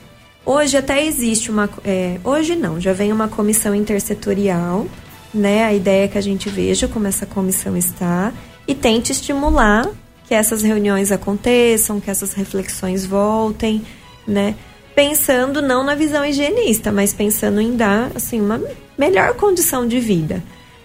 Hoje 0.45 0.77
até 0.77 1.07
existe 1.07 1.51
uma, 1.51 1.71
é, 1.85 2.19
hoje 2.23 2.55
não, 2.55 2.81
já 2.81 2.93
vem 2.93 3.13
uma 3.13 3.29
comissão 3.29 3.75
intersetorial, 3.75 4.87
né? 5.33 5.65
A 5.65 5.73
ideia 5.73 6.05
é 6.05 6.09
que 6.09 6.19
a 6.19 6.21
gente 6.21 6.49
veja 6.49 6.87
como 6.87 7.07
essa 7.07 7.25
comissão 7.25 7.77
está 7.77 8.33
e 8.67 8.75
tente 8.75 9.13
estimular 9.13 9.89
que 10.27 10.35
essas 10.35 10.63
reuniões 10.63 11.13
aconteçam, 11.13 12.01
que 12.01 12.11
essas 12.11 12.33
reflexões 12.33 13.05
voltem, 13.07 13.83
né? 14.27 14.55
Pensando 14.95 15.61
não 15.61 15.85
na 15.85 15.95
visão 15.95 16.25
higienista, 16.25 16.93
mas 16.93 17.13
pensando 17.13 17.61
em 17.61 17.77
dar 17.77 18.11
assim 18.15 18.41
uma 18.41 18.61
melhor 18.97 19.35
condição 19.35 19.87
de 19.87 19.99
vida. 19.99 20.43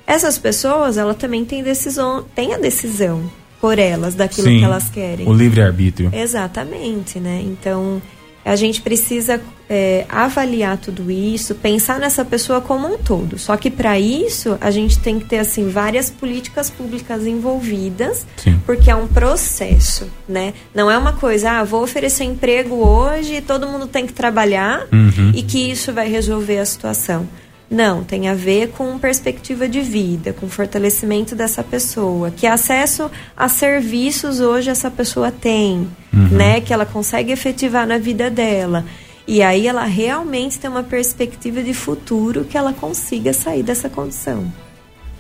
Essas 0.10 0.40
pessoas, 0.40 0.98
ela 0.98 1.14
também 1.14 1.46
tem 1.46 1.62
decisão, 1.62 2.26
tem 2.34 2.56
a 2.56 2.58
decisão 2.58 3.30
por 3.62 3.78
elas 3.78 4.16
daquilo 4.16 4.48
Sim, 4.48 4.58
que 4.58 4.64
elas 4.66 4.90
querem. 4.90 5.28
O 5.28 5.34
livre-arbítrio. 5.34 6.10
Exatamente, 6.12 7.20
né? 7.20 7.44
Então 7.46 8.02
a 8.44 8.56
gente 8.56 8.82
precisa 8.82 9.40
é, 9.70 10.06
avaliar 10.10 10.78
tudo 10.78 11.12
isso, 11.12 11.54
pensar 11.54 12.00
nessa 12.00 12.26
pessoa 12.26 12.60
como 12.60 12.88
um 12.92 12.98
todo. 12.98 13.38
Só 13.38 13.56
que 13.56 13.70
para 13.70 14.00
isso 14.00 14.58
a 14.60 14.72
gente 14.72 14.98
tem 14.98 15.20
que 15.20 15.26
ter 15.26 15.38
assim 15.38 15.70
várias 15.70 16.10
políticas 16.10 16.72
públicas 16.72 17.28
envolvidas, 17.28 18.26
Sim. 18.38 18.60
porque 18.66 18.90
é 18.90 18.96
um 18.96 19.06
processo, 19.08 20.08
né? 20.28 20.56
Não 20.74 20.90
é 20.90 20.98
uma 20.98 21.14
coisa, 21.14 21.52
ah, 21.60 21.64
vou 21.64 21.84
oferecer 21.84 22.24
emprego 22.24 22.76
hoje, 22.76 23.36
e 23.36 23.42
todo 23.42 23.68
mundo 23.68 23.86
tem 23.86 24.08
que 24.08 24.14
trabalhar 24.14 24.88
Uhum. 24.92 25.34
e 25.36 25.44
que 25.44 25.70
isso 25.70 25.94
vai 25.94 26.10
resolver 26.10 26.58
a 26.58 26.66
situação. 26.66 27.28
Não, 27.70 28.04
tem 28.04 28.28
a 28.28 28.34
ver 28.34 28.70
com 28.70 28.98
perspectiva 28.98 29.68
de 29.70 29.80
vida, 29.82 30.34
com 30.34 30.50
fortalecimento 30.50 31.36
dessa 31.36 31.64
pessoa, 31.64 32.32
que 32.32 32.48
acesso 32.48 33.12
a 33.38 33.48
serviços 33.48 34.40
hoje 34.40 34.72
essa 34.72 34.90
pessoa 34.90 35.32
tem, 35.32 35.88
né, 36.12 36.62
que 36.62 36.74
ela 36.74 36.86
consegue 36.86 37.32
efetivar 37.32 37.86
na 37.86 38.00
vida 38.00 38.30
dela. 38.30 38.84
E 39.28 39.44
aí 39.44 39.68
ela 39.68 39.84
realmente 39.86 40.58
tem 40.58 40.68
uma 40.68 40.82
perspectiva 40.82 41.62
de 41.62 41.72
futuro 41.76 42.44
que 42.44 42.58
ela 42.58 42.74
consiga 42.74 43.32
sair 43.32 43.62
dessa 43.62 43.88
condição. 43.88 44.52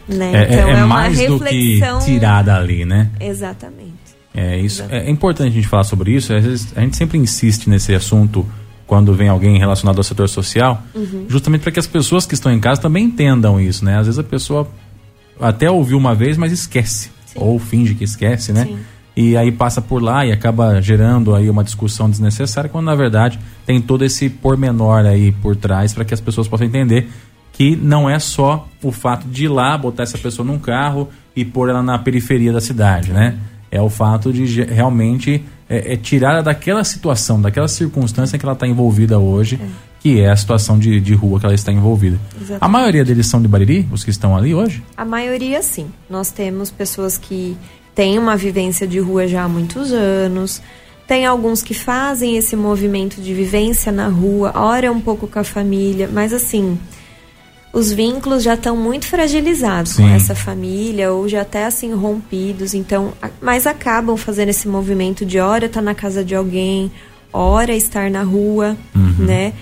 Né? 0.07 0.31
É, 0.33 0.37
é- 0.37 0.43
então 0.55 0.69
é 0.69 0.71
é, 0.71 0.75
uma 0.77 0.87
mais 0.87 1.19
do 1.19 1.39
que 1.39 1.75
reflexão. 1.77 1.99
tirar 1.99 2.43
dali, 2.43 2.83
né? 2.85 3.11
Exatamente. 3.19 3.93
É, 4.33 4.57
isso, 4.57 4.83
é, 4.89 5.05
é 5.05 5.09
importante 5.11 5.49
a 5.49 5.55
gente 5.55 5.67
falar 5.67 5.83
sobre 5.83 6.15
isso. 6.15 6.33
Às 6.33 6.43
vezes, 6.43 6.73
a 6.75 6.81
gente 6.81 6.97
sempre 6.97 7.19
insiste 7.19 7.69
nesse 7.69 7.93
assunto 7.93 8.43
quando 8.89 9.13
vem 9.13 9.29
alguém 9.29 9.59
relacionado 9.59 9.99
ao 9.99 10.03
setor 10.03 10.27
social, 10.27 10.81
uhum. 10.95 11.27
justamente 11.29 11.61
para 11.61 11.71
que 11.71 11.79
as 11.79 11.85
pessoas 11.85 12.25
que 12.25 12.33
estão 12.33 12.51
em 12.51 12.59
casa 12.59 12.81
também 12.81 13.05
entendam 13.05 13.61
isso, 13.61 13.85
né? 13.85 13.99
Às 13.99 14.07
vezes 14.07 14.17
a 14.17 14.23
pessoa 14.23 14.67
até 15.39 15.69
ouviu 15.69 15.95
uma 15.95 16.15
vez, 16.15 16.37
mas 16.37 16.51
esquece. 16.51 17.11
Sim. 17.27 17.35
Ou 17.39 17.59
finge 17.59 17.93
que 17.93 18.03
esquece, 18.03 18.51
né? 18.51 18.65
Sim. 18.65 18.79
E 19.15 19.37
aí 19.37 19.51
passa 19.51 19.79
por 19.79 20.01
lá 20.01 20.25
e 20.25 20.31
acaba 20.31 20.81
gerando 20.81 21.35
aí 21.35 21.51
uma 21.51 21.63
discussão 21.63 22.09
desnecessária, 22.09 22.67
quando 22.67 22.85
na 22.85 22.95
verdade 22.95 23.39
tem 23.63 23.79
todo 23.79 24.03
esse 24.03 24.27
pormenor 24.27 25.05
aí 25.05 25.31
por 25.33 25.55
trás 25.55 25.93
para 25.93 26.03
que 26.03 26.13
as 26.15 26.19
pessoas 26.19 26.47
possam 26.47 26.65
entender 26.65 27.09
que 27.53 27.75
não 27.75 28.09
é 28.09 28.17
só 28.17 28.67
o 28.81 28.91
fato 28.91 29.27
de 29.27 29.45
ir 29.45 29.49
lá, 29.49 29.77
botar 29.77 30.01
essa 30.01 30.17
pessoa 30.17 30.43
num 30.43 30.57
carro 30.57 31.09
e 31.35 31.45
pôr 31.45 31.69
ela 31.69 31.83
na 31.83 31.99
periferia 31.99 32.51
da 32.51 32.59
cidade, 32.59 33.13
né? 33.13 33.37
É 33.69 33.79
o 33.79 33.89
fato 33.89 34.33
de 34.33 34.63
realmente 34.63 35.43
é, 35.69 35.93
é 35.93 35.97
tirar 35.97 36.41
daquela 36.41 36.83
situação, 36.83 37.39
daquela 37.39 37.67
circunstância 37.67 38.37
que 38.37 38.45
ela 38.45 38.53
está 38.53 38.67
envolvida 38.67 39.19
hoje, 39.19 39.59
é. 39.61 39.67
que 39.99 40.19
é 40.19 40.29
a 40.29 40.35
situação 40.35 40.79
de, 40.79 40.99
de 40.99 41.13
rua 41.13 41.39
que 41.39 41.45
ela 41.45 41.55
está 41.55 41.71
envolvida. 41.71 42.19
Exatamente. 42.35 42.63
A 42.63 42.67
maioria 42.67 43.05
deles 43.05 43.27
são 43.27 43.41
de 43.41 43.47
Bariri, 43.47 43.87
os 43.91 44.03
que 44.03 44.09
estão 44.09 44.35
ali 44.35 44.55
hoje? 44.55 44.83
A 44.97 45.05
maioria 45.05 45.61
sim. 45.61 45.87
Nós 46.09 46.31
temos 46.31 46.71
pessoas 46.71 47.17
que 47.17 47.55
têm 47.93 48.17
uma 48.17 48.35
vivência 48.35 48.87
de 48.87 48.99
rua 48.99 49.27
já 49.27 49.43
há 49.43 49.47
muitos 49.47 49.91
anos. 49.93 50.61
Tem 51.07 51.25
alguns 51.25 51.61
que 51.61 51.73
fazem 51.73 52.37
esse 52.37 52.55
movimento 52.55 53.21
de 53.21 53.33
vivência 53.33 53.91
na 53.91 54.07
rua, 54.07 54.51
ora 54.55 54.91
um 54.91 55.01
pouco 55.01 55.27
com 55.27 55.39
a 55.39 55.43
família, 55.43 56.09
mas 56.11 56.31
assim, 56.31 56.77
os 57.71 57.91
vínculos 57.91 58.43
já 58.43 58.55
estão 58.55 58.75
muito 58.75 59.05
fragilizados 59.05 59.93
Sim. 59.93 60.03
com 60.03 60.09
essa 60.09 60.33
família 60.33 61.11
ou 61.11 61.27
já 61.29 61.41
até 61.41 61.65
assim 61.65 61.93
rompidos, 61.93 62.73
então, 62.73 63.13
mas 63.41 63.67
acabam 63.67 64.17
fazendo 64.17 64.49
esse 64.49 64.67
movimento 64.67 65.25
de 65.25 65.39
hora 65.39 65.67
estar 65.67 65.79
tá 65.79 65.85
na 65.85 65.93
casa 65.93 66.23
de 66.23 66.33
alguém, 66.35 66.91
hora 67.31 67.73
estar 67.75 68.09
na 68.09 68.23
rua, 68.23 68.75
uhum. 68.95 69.25
né? 69.25 69.53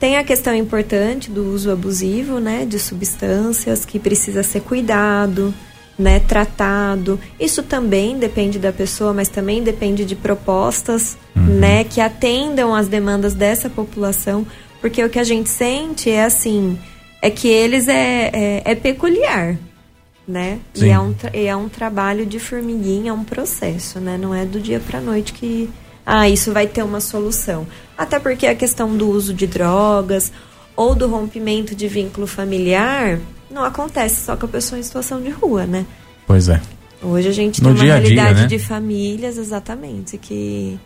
Tem 0.00 0.16
a 0.16 0.24
questão 0.24 0.52
importante 0.52 1.30
do 1.30 1.52
uso 1.52 1.70
abusivo, 1.70 2.40
né, 2.40 2.66
de 2.66 2.76
substâncias 2.76 3.84
que 3.84 4.00
precisa 4.00 4.42
ser 4.42 4.60
cuidado, 4.62 5.54
né, 5.96 6.18
tratado. 6.18 7.20
Isso 7.38 7.62
também 7.62 8.18
depende 8.18 8.58
da 8.58 8.72
pessoa, 8.72 9.12
mas 9.12 9.28
também 9.28 9.62
depende 9.62 10.04
de 10.04 10.16
propostas, 10.16 11.16
uhum. 11.36 11.44
né, 11.44 11.84
que 11.84 12.00
atendam 12.00 12.74
às 12.74 12.88
demandas 12.88 13.32
dessa 13.32 13.70
população, 13.70 14.44
porque 14.80 15.04
o 15.04 15.08
que 15.08 15.20
a 15.20 15.24
gente 15.24 15.48
sente 15.48 16.10
é 16.10 16.24
assim, 16.24 16.76
é 17.22 17.30
que 17.30 17.46
eles 17.46 17.86
é, 17.86 18.30
é, 18.34 18.62
é 18.64 18.74
peculiar, 18.74 19.56
né? 20.26 20.58
E 20.74 20.88
é, 20.88 20.98
um, 20.98 21.14
é 21.32 21.56
um 21.56 21.68
trabalho 21.68 22.26
de 22.26 22.40
formiguinha, 22.40 23.10
é 23.10 23.14
um 23.14 23.22
processo, 23.22 24.00
né? 24.00 24.18
Não 24.18 24.34
é 24.34 24.44
do 24.44 24.60
dia 24.60 24.80
para 24.80 25.00
noite 25.00 25.32
que 25.32 25.70
ah, 26.04 26.28
isso 26.28 26.52
vai 26.52 26.66
ter 26.66 26.82
uma 26.82 27.00
solução. 27.00 27.64
Até 27.96 28.18
porque 28.18 28.48
a 28.48 28.56
questão 28.56 28.96
do 28.96 29.08
uso 29.08 29.32
de 29.32 29.46
drogas 29.46 30.32
ou 30.74 30.96
do 30.96 31.06
rompimento 31.06 31.76
de 31.76 31.86
vínculo 31.86 32.26
familiar 32.26 33.20
não 33.48 33.62
acontece 33.62 34.24
só 34.24 34.36
com 34.36 34.46
a 34.46 34.48
pessoa 34.48 34.80
em 34.80 34.82
situação 34.82 35.22
de 35.22 35.30
rua, 35.30 35.64
né? 35.64 35.86
Pois 36.26 36.48
é. 36.48 36.60
Hoje 37.00 37.28
a 37.28 37.32
gente 37.32 37.62
no 37.62 37.68
tem 37.68 37.76
uma 37.76 37.84
realidade 37.84 38.34
dia, 38.34 38.42
né? 38.42 38.46
de 38.48 38.58
famílias, 38.58 39.38
exatamente, 39.38 40.18
que 40.18 40.78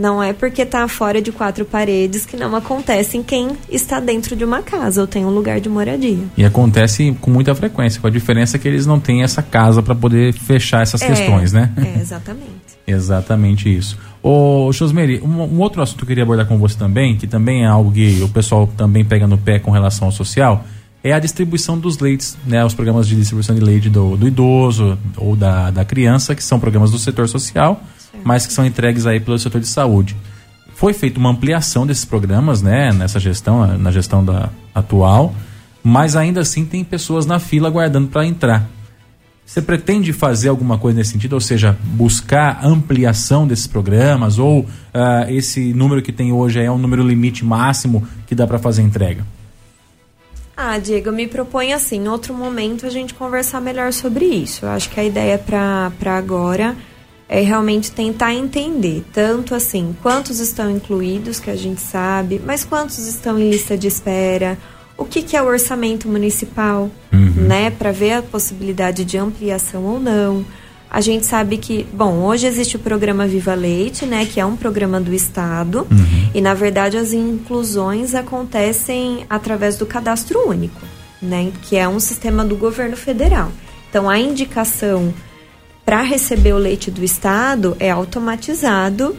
não 0.00 0.22
é 0.22 0.32
porque 0.32 0.62
está 0.62 0.88
fora 0.88 1.20
de 1.20 1.30
quatro 1.30 1.64
paredes 1.64 2.24
que 2.24 2.34
não 2.34 2.56
acontece 2.56 3.18
em 3.18 3.22
quem 3.22 3.50
está 3.68 4.00
dentro 4.00 4.34
de 4.34 4.42
uma 4.44 4.62
casa 4.62 5.02
ou 5.02 5.06
tem 5.06 5.26
um 5.26 5.28
lugar 5.28 5.60
de 5.60 5.68
moradia. 5.68 6.24
E 6.36 6.44
acontece 6.44 7.14
com 7.20 7.30
muita 7.30 7.54
frequência, 7.54 8.00
com 8.00 8.06
a 8.06 8.10
diferença 8.10 8.58
que 8.58 8.66
eles 8.66 8.86
não 8.86 8.98
têm 8.98 9.22
essa 9.22 9.42
casa 9.42 9.82
para 9.82 9.94
poder 9.94 10.32
fechar 10.32 10.82
essas 10.82 11.02
é, 11.02 11.06
questões, 11.06 11.52
né? 11.52 11.70
É, 11.76 12.00
exatamente. 12.00 12.50
exatamente 12.86 13.76
isso. 13.76 13.98
Ô, 14.22 14.72
Chosmeri, 14.72 15.20
um, 15.20 15.42
um, 15.42 15.60
outro 15.60 15.82
assunto 15.82 15.98
que 15.98 16.04
eu 16.04 16.08
queria 16.08 16.24
abordar 16.24 16.46
com 16.46 16.56
você 16.56 16.78
também, 16.78 17.16
que 17.16 17.26
também 17.26 17.64
é 17.64 17.66
algo 17.66 17.92
que 17.92 18.22
o 18.22 18.28
pessoal 18.30 18.66
também 18.66 19.04
pega 19.04 19.26
no 19.26 19.36
pé 19.36 19.58
com 19.58 19.70
relação 19.70 20.08
ao 20.08 20.12
social, 20.12 20.64
é 21.04 21.12
a 21.12 21.18
distribuição 21.18 21.78
dos 21.78 21.98
leites, 21.98 22.38
né? 22.46 22.64
Os 22.64 22.72
programas 22.72 23.06
de 23.06 23.16
distribuição 23.16 23.54
de 23.54 23.60
leite 23.60 23.90
do, 23.90 24.16
do 24.16 24.26
idoso 24.26 24.98
ou 25.16 25.36
da, 25.36 25.70
da 25.70 25.84
criança, 25.84 26.34
que 26.34 26.42
são 26.42 26.58
programas 26.58 26.90
do 26.90 26.98
setor 26.98 27.28
social 27.28 27.82
mas 28.24 28.46
que 28.46 28.52
são 28.52 28.64
entregues 28.64 29.06
aí 29.06 29.20
pelo 29.20 29.38
setor 29.38 29.60
de 29.60 29.68
saúde. 29.68 30.16
Foi 30.74 30.92
feita 30.92 31.18
uma 31.18 31.30
ampliação 31.30 31.86
desses 31.86 32.04
programas, 32.04 32.62
né, 32.62 32.92
nessa 32.92 33.20
gestão, 33.20 33.78
na 33.78 33.90
gestão 33.90 34.24
da 34.24 34.48
atual, 34.74 35.34
mas 35.82 36.16
ainda 36.16 36.40
assim 36.40 36.64
tem 36.64 36.82
pessoas 36.82 37.26
na 37.26 37.38
fila 37.38 37.68
aguardando 37.68 38.08
para 38.08 38.26
entrar. 38.26 38.68
Você 39.44 39.60
pretende 39.60 40.12
fazer 40.12 40.48
alguma 40.48 40.78
coisa 40.78 40.98
nesse 40.98 41.10
sentido, 41.10 41.32
ou 41.32 41.40
seja, 41.40 41.76
buscar 41.82 42.64
ampliação 42.64 43.48
desses 43.48 43.66
programas, 43.66 44.38
ou 44.38 44.60
uh, 44.60 44.66
esse 45.28 45.74
número 45.74 46.00
que 46.00 46.12
tem 46.12 46.32
hoje 46.32 46.60
é 46.60 46.70
um 46.70 46.78
número 46.78 47.02
limite 47.02 47.44
máximo 47.44 48.06
que 48.28 48.34
dá 48.34 48.46
para 48.46 48.60
fazer 48.60 48.82
entrega? 48.82 49.26
Ah, 50.56 50.78
Diego, 50.78 51.10
me 51.10 51.26
proponho 51.26 51.74
assim, 51.74 52.04
em 52.04 52.08
outro 52.08 52.32
momento 52.32 52.86
a 52.86 52.90
gente 52.90 53.12
conversar 53.12 53.60
melhor 53.60 53.92
sobre 53.92 54.26
isso. 54.26 54.66
Eu 54.66 54.70
acho 54.70 54.88
que 54.88 55.00
a 55.00 55.04
ideia 55.04 55.36
para 55.36 55.90
agora 56.16 56.76
é 57.32 57.42
realmente 57.42 57.92
tentar 57.92 58.34
entender 58.34 59.04
tanto 59.12 59.54
assim 59.54 59.94
quantos 60.02 60.40
estão 60.40 60.68
incluídos, 60.68 61.38
que 61.38 61.48
a 61.48 61.54
gente 61.54 61.80
sabe, 61.80 62.42
mas 62.44 62.64
quantos 62.64 63.06
estão 63.06 63.38
em 63.38 63.50
lista 63.50 63.78
de 63.78 63.86
espera, 63.86 64.58
o 64.98 65.04
que, 65.04 65.22
que 65.22 65.36
é 65.36 65.40
o 65.40 65.46
orçamento 65.46 66.08
municipal, 66.08 66.90
uhum. 67.12 67.46
né, 67.46 67.70
para 67.70 67.92
ver 67.92 68.14
a 68.14 68.22
possibilidade 68.22 69.04
de 69.04 69.16
ampliação 69.16 69.84
ou 69.84 70.00
não. 70.00 70.44
A 70.90 71.00
gente 71.00 71.24
sabe 71.24 71.56
que, 71.56 71.86
bom, 71.92 72.24
hoje 72.24 72.48
existe 72.48 72.74
o 72.74 72.80
programa 72.80 73.28
Viva 73.28 73.54
Leite, 73.54 74.04
né, 74.04 74.26
que 74.26 74.40
é 74.40 74.44
um 74.44 74.56
programa 74.56 75.00
do 75.00 75.14
Estado, 75.14 75.86
uhum. 75.88 76.30
e 76.34 76.40
na 76.40 76.52
verdade 76.52 76.96
as 76.96 77.12
inclusões 77.12 78.12
acontecem 78.12 79.24
através 79.30 79.76
do 79.76 79.86
cadastro 79.86 80.48
único, 80.48 80.80
né, 81.22 81.52
que 81.62 81.76
é 81.76 81.88
um 81.88 82.00
sistema 82.00 82.44
do 82.44 82.56
governo 82.56 82.96
federal. 82.96 83.52
Então 83.88 84.10
a 84.10 84.18
indicação 84.18 85.14
para 85.90 86.02
receber 86.02 86.52
o 86.52 86.56
leite 86.56 86.88
do 86.88 87.02
Estado 87.02 87.76
é 87.80 87.90
automatizado 87.90 89.16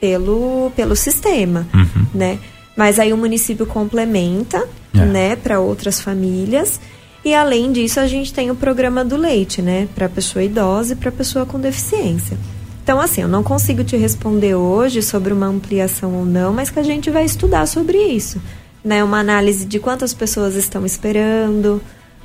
pelo, 0.00 0.72
pelo 0.74 0.96
sistema, 0.96 1.66
uhum. 1.74 2.06
né? 2.14 2.38
Mas 2.74 2.98
aí 2.98 3.12
o 3.12 3.18
município 3.18 3.66
complementa, 3.66 4.66
é. 4.94 5.04
né, 5.04 5.36
para 5.36 5.60
outras 5.60 6.00
famílias. 6.00 6.80
E 7.22 7.34
além 7.34 7.70
disso, 7.70 8.00
a 8.00 8.06
gente 8.06 8.32
tem 8.32 8.50
o 8.50 8.54
programa 8.54 9.04
do 9.04 9.14
leite, 9.14 9.60
né, 9.60 9.88
para 9.94 10.08
pessoa 10.08 10.42
idosa 10.42 10.94
e 10.94 10.96
para 10.96 11.12
pessoa 11.12 11.44
com 11.44 11.60
deficiência. 11.60 12.38
Então, 12.82 12.98
assim, 12.98 13.20
eu 13.20 13.28
não 13.28 13.42
consigo 13.42 13.84
te 13.84 13.98
responder 13.98 14.54
hoje 14.54 15.02
sobre 15.02 15.34
uma 15.34 15.48
ampliação 15.48 16.14
ou 16.14 16.24
não, 16.24 16.50
mas 16.50 16.70
que 16.70 16.78
a 16.78 16.82
gente 16.82 17.10
vai 17.10 17.26
estudar 17.26 17.66
sobre 17.66 17.98
isso, 17.98 18.40
né? 18.82 19.04
Uma 19.04 19.18
análise 19.18 19.66
de 19.66 19.78
quantas 19.78 20.14
pessoas 20.14 20.54
estão 20.54 20.86
esperando, 20.86 21.78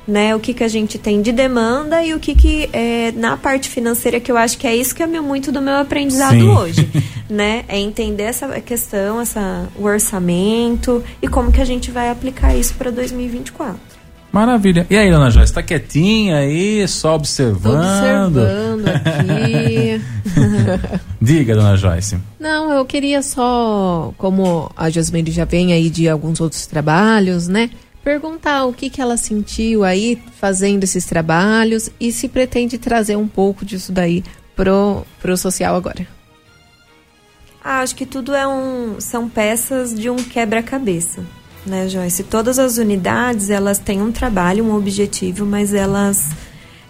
né? 0.06 0.34
O 0.34 0.40
que, 0.40 0.52
que 0.52 0.64
a 0.64 0.68
gente 0.68 0.98
tem 0.98 1.22
de 1.22 1.32
demanda 1.32 2.02
e 2.02 2.14
o 2.14 2.20
que, 2.20 2.34
que 2.34 2.68
é 2.72 3.12
na 3.12 3.36
parte 3.36 3.68
financeira, 3.68 4.18
que 4.20 4.30
eu 4.30 4.36
acho 4.36 4.58
que 4.58 4.66
é 4.66 4.74
isso 4.74 4.94
que 4.94 5.02
é 5.02 5.06
meu, 5.06 5.22
muito 5.22 5.52
do 5.52 5.60
meu 5.60 5.76
aprendizado 5.76 6.32
Sim. 6.32 6.48
hoje, 6.48 6.88
né? 7.30 7.64
É 7.68 7.78
entender 7.78 8.24
essa 8.24 8.48
questão, 8.60 9.20
essa, 9.20 9.68
o 9.76 9.84
orçamento 9.84 11.02
e 11.20 11.28
como 11.28 11.52
que 11.52 11.60
a 11.60 11.64
gente 11.64 11.90
vai 11.90 12.10
aplicar 12.10 12.54
isso 12.56 12.74
para 12.74 12.90
2024. 12.90 13.92
Maravilha. 14.32 14.86
E 14.88 14.96
aí, 14.96 15.10
dona 15.10 15.30
Joyce, 15.30 15.50
está 15.50 15.62
quietinha 15.62 16.38
aí, 16.38 16.88
só 16.88 17.16
observando? 17.16 18.32
Tô 18.32 18.40
observando 18.40 18.88
aqui. 18.88 20.00
Diga, 21.20 21.54
dona 21.54 21.76
Joyce. 21.76 22.16
Não, 22.40 22.72
eu 22.72 22.82
queria 22.86 23.20
só, 23.20 24.14
como 24.16 24.70
a 24.74 24.88
Jasmine 24.88 25.30
já 25.30 25.44
vem 25.44 25.74
aí 25.74 25.90
de 25.90 26.08
alguns 26.08 26.40
outros 26.40 26.66
trabalhos, 26.66 27.46
né? 27.46 27.68
Perguntar 28.02 28.64
o 28.64 28.72
que, 28.72 28.90
que 28.90 29.00
ela 29.00 29.16
sentiu 29.16 29.84
aí 29.84 30.20
fazendo 30.38 30.84
esses 30.84 31.04
trabalhos 31.04 31.90
e 32.00 32.12
se 32.12 32.28
pretende 32.28 32.78
trazer 32.78 33.16
um 33.16 33.28
pouco 33.28 33.64
disso 33.64 33.92
daí 33.92 34.24
pro, 34.56 35.04
pro 35.20 35.36
social 35.36 35.74
agora. 35.74 36.06
Ah, 37.64 37.80
acho 37.80 37.94
que 37.94 38.04
tudo 38.04 38.34
é 38.34 38.46
um, 38.46 39.00
são 39.00 39.28
peças 39.28 39.94
de 39.94 40.10
um 40.10 40.16
quebra-cabeça, 40.16 41.24
né, 41.64 41.88
Joyce? 41.88 42.24
Todas 42.24 42.58
as 42.58 42.76
unidades 42.76 43.50
elas 43.50 43.78
têm 43.78 44.02
um 44.02 44.10
trabalho, 44.10 44.64
um 44.64 44.74
objetivo, 44.74 45.46
mas 45.46 45.72
elas 45.72 46.30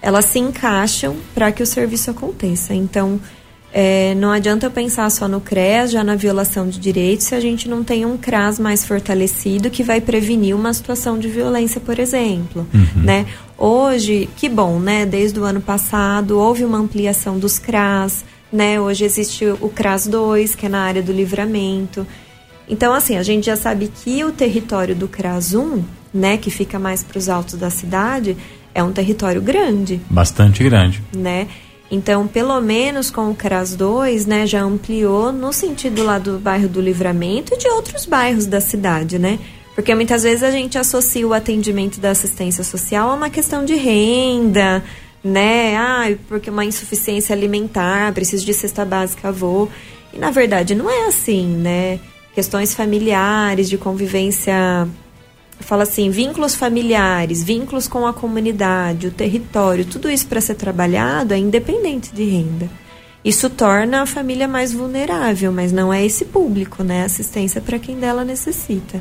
elas 0.01 0.25
se 0.25 0.40
encaixam 0.40 1.16
para 1.33 1.53
que 1.53 1.62
o 1.62 1.66
serviço 1.66 2.11
aconteça. 2.11 2.75
Então, 2.75 3.20
é, 3.73 4.15
não 4.17 4.31
adianta 4.31 4.69
pensar 4.69 5.11
só 5.11 5.27
no 5.27 5.41
CREAS, 5.41 5.92
já 5.92 6.05
na 6.05 6.15
violação 6.15 6.69
de 6.69 6.79
direitos, 6.79 7.27
se 7.27 7.35
a 7.35 7.40
gente 7.40 7.69
não 7.69 7.83
tem 7.83 8.05
um 8.05 8.19
CRAS 8.19 8.59
mais 8.59 8.85
fortalecido 8.85 9.71
que 9.71 9.83
vai 9.83 10.01
prevenir 10.01 10.55
uma 10.55 10.75
situação 10.75 11.19
de 11.19 11.27
violência, 11.27 11.81
por 11.81 11.99
exemplo. 11.99 12.67
Uhum. 12.75 13.03
Né? 13.03 13.27
Hoje, 13.57 14.29
que 14.37 14.49
bom, 14.49 14.79
né? 14.79 15.07
Desde 15.07 15.40
o 15.40 15.44
ano 15.44 15.61
passado 15.61 16.38
houve 16.38 16.65
uma 16.65 16.77
ampliação 16.77 17.38
dos 17.38 17.59
CRAS, 17.59 18.25
né? 18.53 18.79
Hoje 18.79 19.05
existe 19.05 19.46
o 19.46 19.71
CRAS 19.71 20.07
2, 20.07 20.55
que 20.55 20.67
é 20.67 20.69
na 20.69 20.83
área 20.83 21.03
do 21.03 21.13
livramento. 21.13 22.07
Então, 22.69 22.92
assim, 22.92 23.17
a 23.17 23.23
gente 23.23 23.46
já 23.46 23.57
sabe 23.57 23.90
que 24.05 24.23
o 24.23 24.33
território 24.33 24.94
do 24.94 25.09
CRAS 25.09 25.55
1, 25.55 25.83
né, 26.13 26.37
que 26.37 26.51
fica 26.51 26.79
mais 26.79 27.03
para 27.03 27.19
os 27.19 27.29
altos 27.29 27.55
da 27.55 27.71
cidade, 27.71 28.37
é 28.75 28.83
um 28.83 28.92
território 28.92 29.40
grande. 29.40 30.01
Bastante 30.11 30.63
grande. 30.63 31.03
Né? 31.17 31.49
Então, 31.93 32.27
pelo 32.27 32.59
menos 32.59 33.11
com 33.11 33.31
o 33.31 33.35
CRAS 33.35 33.77
2, 33.77 34.25
né, 34.25 34.47
já 34.47 34.63
ampliou 34.63 35.31
no 35.31 35.53
sentido 35.53 36.03
lá 36.03 36.19
do 36.19 36.38
bairro 36.38 36.67
do 36.67 36.81
Livramento 36.81 37.53
e 37.53 37.59
de 37.59 37.69
outros 37.69 38.07
bairros 38.07 38.47
da 38.47 38.63
cidade, 38.63 39.19
né? 39.19 39.38
Porque 39.75 39.95
muitas 39.95 40.23
vezes 40.23 40.43
a 40.43 40.51
gente 40.51 40.79
associa 40.79 41.29
o 41.29 41.35
atendimento 41.35 42.01
da 42.01 42.13
assistência 42.13 42.65
social 42.65 43.11
a 43.11 43.15
uma 43.15 43.29
questão 43.29 43.63
de 43.63 43.75
renda, 43.75 44.83
né? 45.23 45.77
Ah, 45.77 46.17
porque 46.29 46.49
uma 46.49 46.65
insuficiência 46.65 47.37
alimentar, 47.37 48.11
preciso 48.15 48.47
de 48.47 48.55
cesta 48.55 48.87
básica, 48.87 49.31
vou. 49.31 49.69
E 50.15 50.19
na 50.19 50.31
verdade 50.31 50.75
não 50.75 50.88
é 50.88 51.09
assim, 51.09 51.47
né? 51.47 52.01
Questões 52.35 52.75
familiares, 52.75 53.69
de 53.69 53.77
convivência 53.77 54.88
fala 55.63 55.85
assim, 55.85 56.10
vínculos 56.10 56.54
familiares, 56.54 57.42
vínculos 57.42 57.88
com 57.88 58.06
a 58.06 58.13
comunidade, 58.13 59.06
o 59.06 59.10
território, 59.10 59.85
tudo 59.85 60.10
isso 60.10 60.27
para 60.27 60.40
ser 60.40 60.54
trabalhado 60.54 61.35
é 61.35 61.38
independente 61.38 62.13
de 62.13 62.25
renda. 62.25 62.69
Isso 63.25 63.48
torna 63.48 64.02
a 64.02 64.06
família 64.06 64.48
mais 64.48 64.73
vulnerável, 64.73 65.52
mas 65.52 65.71
não 65.73 65.92
é 65.92 66.04
esse 66.04 66.25
público, 66.25 66.83
né? 66.83 67.04
Assistência 67.04 67.60
para 67.60 67.79
quem 67.79 67.96
dela 67.96 68.25
necessita. 68.25 69.00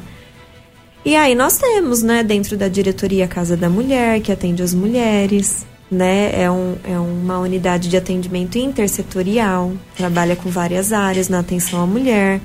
E 1.03 1.15
aí 1.15 1.33
nós 1.33 1.57
temos, 1.57 2.03
né, 2.03 2.23
dentro 2.23 2.55
da 2.55 2.67
diretoria 2.67 3.27
Casa 3.27 3.57
da 3.57 3.67
Mulher, 3.67 4.21
que 4.21 4.31
atende 4.31 4.61
as 4.61 4.75
mulheres, 4.75 5.65
né? 5.89 6.31
É, 6.39 6.51
um, 6.51 6.75
é 6.83 6.99
uma 6.99 7.39
unidade 7.39 7.89
de 7.89 7.97
atendimento 7.97 8.59
intersetorial, 8.59 9.73
trabalha 9.97 10.35
com 10.35 10.49
várias 10.49 10.93
áreas 10.93 11.27
na 11.27 11.39
atenção 11.39 11.81
à 11.81 11.87
mulher 11.87 12.39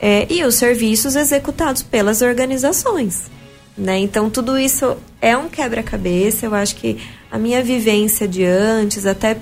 é, 0.00 0.26
e 0.32 0.44
os 0.44 0.54
serviços 0.54 1.16
executados 1.16 1.82
pelas 1.82 2.22
organizações. 2.22 3.30
Né? 3.76 3.98
Então, 3.98 4.28
tudo 4.28 4.58
isso 4.58 4.96
é 5.20 5.36
um 5.36 5.48
quebra-cabeça. 5.48 6.46
Eu 6.46 6.54
acho 6.54 6.74
que 6.76 6.98
a 7.30 7.38
minha 7.38 7.62
vivência 7.62 8.26
de 8.26 8.44
antes, 8.44 9.06
até. 9.06 9.38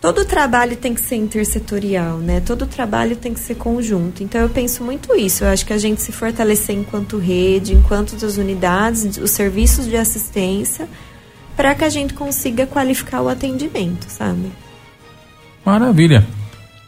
Todo 0.00 0.24
trabalho 0.24 0.74
tem 0.74 0.94
que 0.94 1.00
ser 1.00 1.14
intersetorial, 1.14 2.18
né? 2.18 2.40
Todo 2.40 2.66
trabalho 2.66 3.14
tem 3.14 3.32
que 3.32 3.38
ser 3.38 3.54
conjunto. 3.54 4.24
Então, 4.24 4.40
eu 4.40 4.48
penso 4.48 4.82
muito 4.82 5.14
isso. 5.14 5.44
Eu 5.44 5.48
acho 5.48 5.64
que 5.64 5.72
a 5.72 5.78
gente 5.78 6.02
se 6.02 6.10
fortalecer 6.10 6.74
enquanto 6.74 7.18
rede, 7.18 7.72
enquanto 7.72 8.16
as 8.16 8.36
unidades, 8.36 9.16
os 9.16 9.30
serviços 9.30 9.86
de 9.86 9.96
assistência, 9.96 10.88
para 11.56 11.72
que 11.76 11.84
a 11.84 11.88
gente 11.88 12.14
consiga 12.14 12.66
qualificar 12.66 13.22
o 13.22 13.28
atendimento, 13.28 14.06
sabe? 14.08 14.50
Maravilha. 15.64 16.26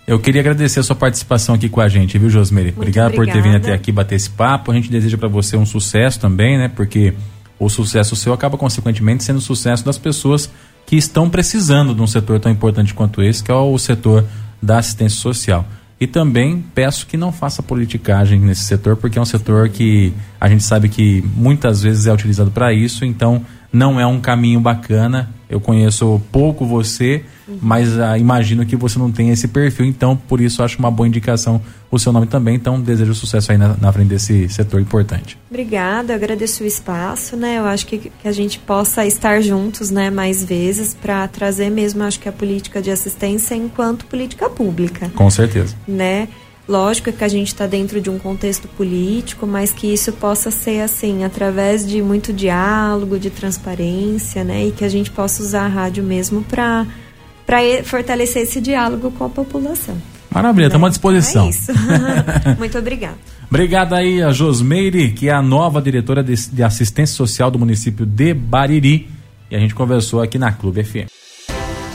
Eu 0.07 0.18
queria 0.18 0.42
agradecer 0.42 0.80
a 0.80 0.82
sua 0.82 0.94
participação 0.94 1.55
aqui 1.55 1.68
com 1.68 1.80
a 1.80 1.88
gente, 1.88 2.18
viu, 2.18 2.28
Josmeire? 2.28 2.74
Obrigado 2.76 3.14
por 3.14 3.26
ter 3.26 3.42
vindo 3.42 3.57
até 3.57 3.72
aqui 3.72 3.90
bater 3.90 4.16
esse 4.16 4.28
papo. 4.28 4.70
A 4.70 4.74
gente 4.74 4.90
deseja 4.90 5.16
para 5.16 5.28
você 5.28 5.57
um 5.57 5.64
sucesso 5.64 6.20
também, 6.20 6.59
né? 6.59 6.68
Porque 6.68 7.14
o 7.59 7.70
sucesso 7.70 8.14
seu 8.14 8.34
acaba, 8.34 8.59
consequentemente, 8.59 9.24
sendo 9.24 9.38
o 9.38 9.40
sucesso 9.40 9.82
das 9.82 9.96
pessoas 9.96 10.50
que 10.84 10.96
estão 10.96 11.30
precisando 11.30 11.94
de 11.94 12.02
um 12.02 12.07
setor 12.07 12.38
tão 12.38 12.52
importante 12.52 12.92
quanto 12.92 13.22
esse, 13.22 13.42
que 13.42 13.50
é 13.50 13.55
o 13.55 13.78
setor 13.78 14.26
da 14.61 14.78
assistência 14.78 15.18
social. 15.18 15.66
E 15.98 16.07
também 16.07 16.62
peço 16.74 17.07
que 17.07 17.16
não 17.16 17.32
faça 17.32 17.62
politicagem 17.62 18.38
nesse 18.40 18.64
setor, 18.64 18.96
porque 18.96 19.18
é 19.18 19.22
um 19.22 19.24
setor 19.24 19.70
que 19.70 20.12
a 20.38 20.48
gente 20.50 20.64
sabe 20.64 20.90
que 20.90 21.24
muitas 21.34 21.82
vezes 21.82 22.07
é 22.07 22.12
utilizado 22.12 22.50
para 22.50 22.74
isso, 22.74 23.07
então 23.07 23.42
não 23.75 23.99
é 23.99 24.07
um 24.07 24.20
caminho 24.20 24.61
bacana. 24.61 25.31
Eu 25.51 25.61
conheço 25.61 26.20
pouco 26.33 26.64
você, 26.64 27.25
mas 27.61 27.99
ah, 27.99 28.16
imagino 28.16 28.64
que 28.64 28.75
você 28.75 28.99
não 28.99 29.12
tem 29.12 29.31
esse 29.31 29.47
perfil, 29.47 29.85
então 29.85 30.16
por 30.16 30.41
isso 30.41 30.62
acho 30.62 30.79
uma 30.79 30.91
boa 30.91 31.07
indicação 31.07 31.61
o 31.91 31.99
seu 31.99 32.12
nome 32.12 32.27
também. 32.27 32.55
Então 32.55 32.81
desejo 32.81 33.14
sucesso 33.14 33.53
aí 33.53 33.59
na, 33.59 33.77
na 33.81 33.93
frente 33.93 34.09
desse 34.09 34.49
setor 34.49 34.81
importante. 34.81 35.39
Obrigada, 35.51 36.12
eu 36.12 36.16
agradeço 36.16 36.64
o 36.64 36.66
espaço, 36.66 37.37
né? 37.37 37.59
Eu 37.59 37.66
acho 37.66 37.87
que, 37.87 37.99
que 37.99 38.27
a 38.27 38.33
gente 38.33 38.59
possa 38.59 39.05
estar 39.07 39.41
juntos, 39.43 39.91
né, 39.91 40.11
mais 40.11 40.43
vezes 40.43 40.95
para 40.95 41.27
trazer 41.29 41.70
mesmo, 41.70 42.03
acho 42.03 42.18
que 42.18 42.29
a 42.29 42.33
política 42.33 42.81
de 42.81 42.91
assistência 42.91 43.55
enquanto 43.55 44.07
política 44.07 44.49
pública. 44.49 45.11
Com 45.14 45.31
certeza. 45.31 45.75
Né? 45.87 46.29
Lógico 46.67 47.12
que 47.12 47.23
a 47.23 47.29
gente 47.29 47.49
está 47.49 47.67
dentro 47.67 48.01
de 48.01 48.09
um 48.09 48.19
contexto 48.19 48.67
político, 48.69 49.47
mas 49.47 49.71
que 49.71 49.93
isso 49.93 50.12
possa 50.12 50.51
ser 50.51 50.81
assim, 50.81 51.23
através 51.23 51.87
de 51.87 52.01
muito 52.01 52.33
diálogo, 52.33 53.19
de 53.19 53.29
transparência, 53.29 54.43
né? 54.43 54.67
E 54.67 54.73
que 54.73 54.85
a 54.85 54.89
gente 54.89 55.11
possa 55.11 55.43
usar 55.43 55.67
a 55.67 55.69
rádio 55.69 56.03
mesmo 56.03 56.43
para 56.43 56.87
fortalecer 57.85 58.43
esse 58.43 58.62
diálogo 58.62 59.11
com 59.11 59.25
a 59.25 59.29
população. 59.29 59.97
Maravilha, 60.31 60.67
estamos 60.67 60.87
à 60.87 60.91
disposição. 60.91 61.47
É 61.47 61.51
isso. 61.51 61.73
muito 62.59 62.79
obrigada. 62.79 63.19
Obrigada 63.49 63.97
aí 63.97 64.23
a 64.23 64.33
Josmeire, 64.33 65.12
que 65.12 65.29
é 65.29 65.33
a 65.33 65.43
nova 65.43 65.83
diretora 65.83 66.25
de, 66.25 66.35
de 66.51 66.62
assistência 66.62 67.15
social 67.15 67.51
do 67.51 67.59
município 67.59 68.07
de 68.07 68.33
Bariri. 68.33 69.09
E 69.51 69.55
a 69.55 69.59
gente 69.61 69.75
conversou 69.75 70.23
aqui 70.23 70.39
na 70.39 70.51
Clube 70.51 70.83
FM. 70.83 71.24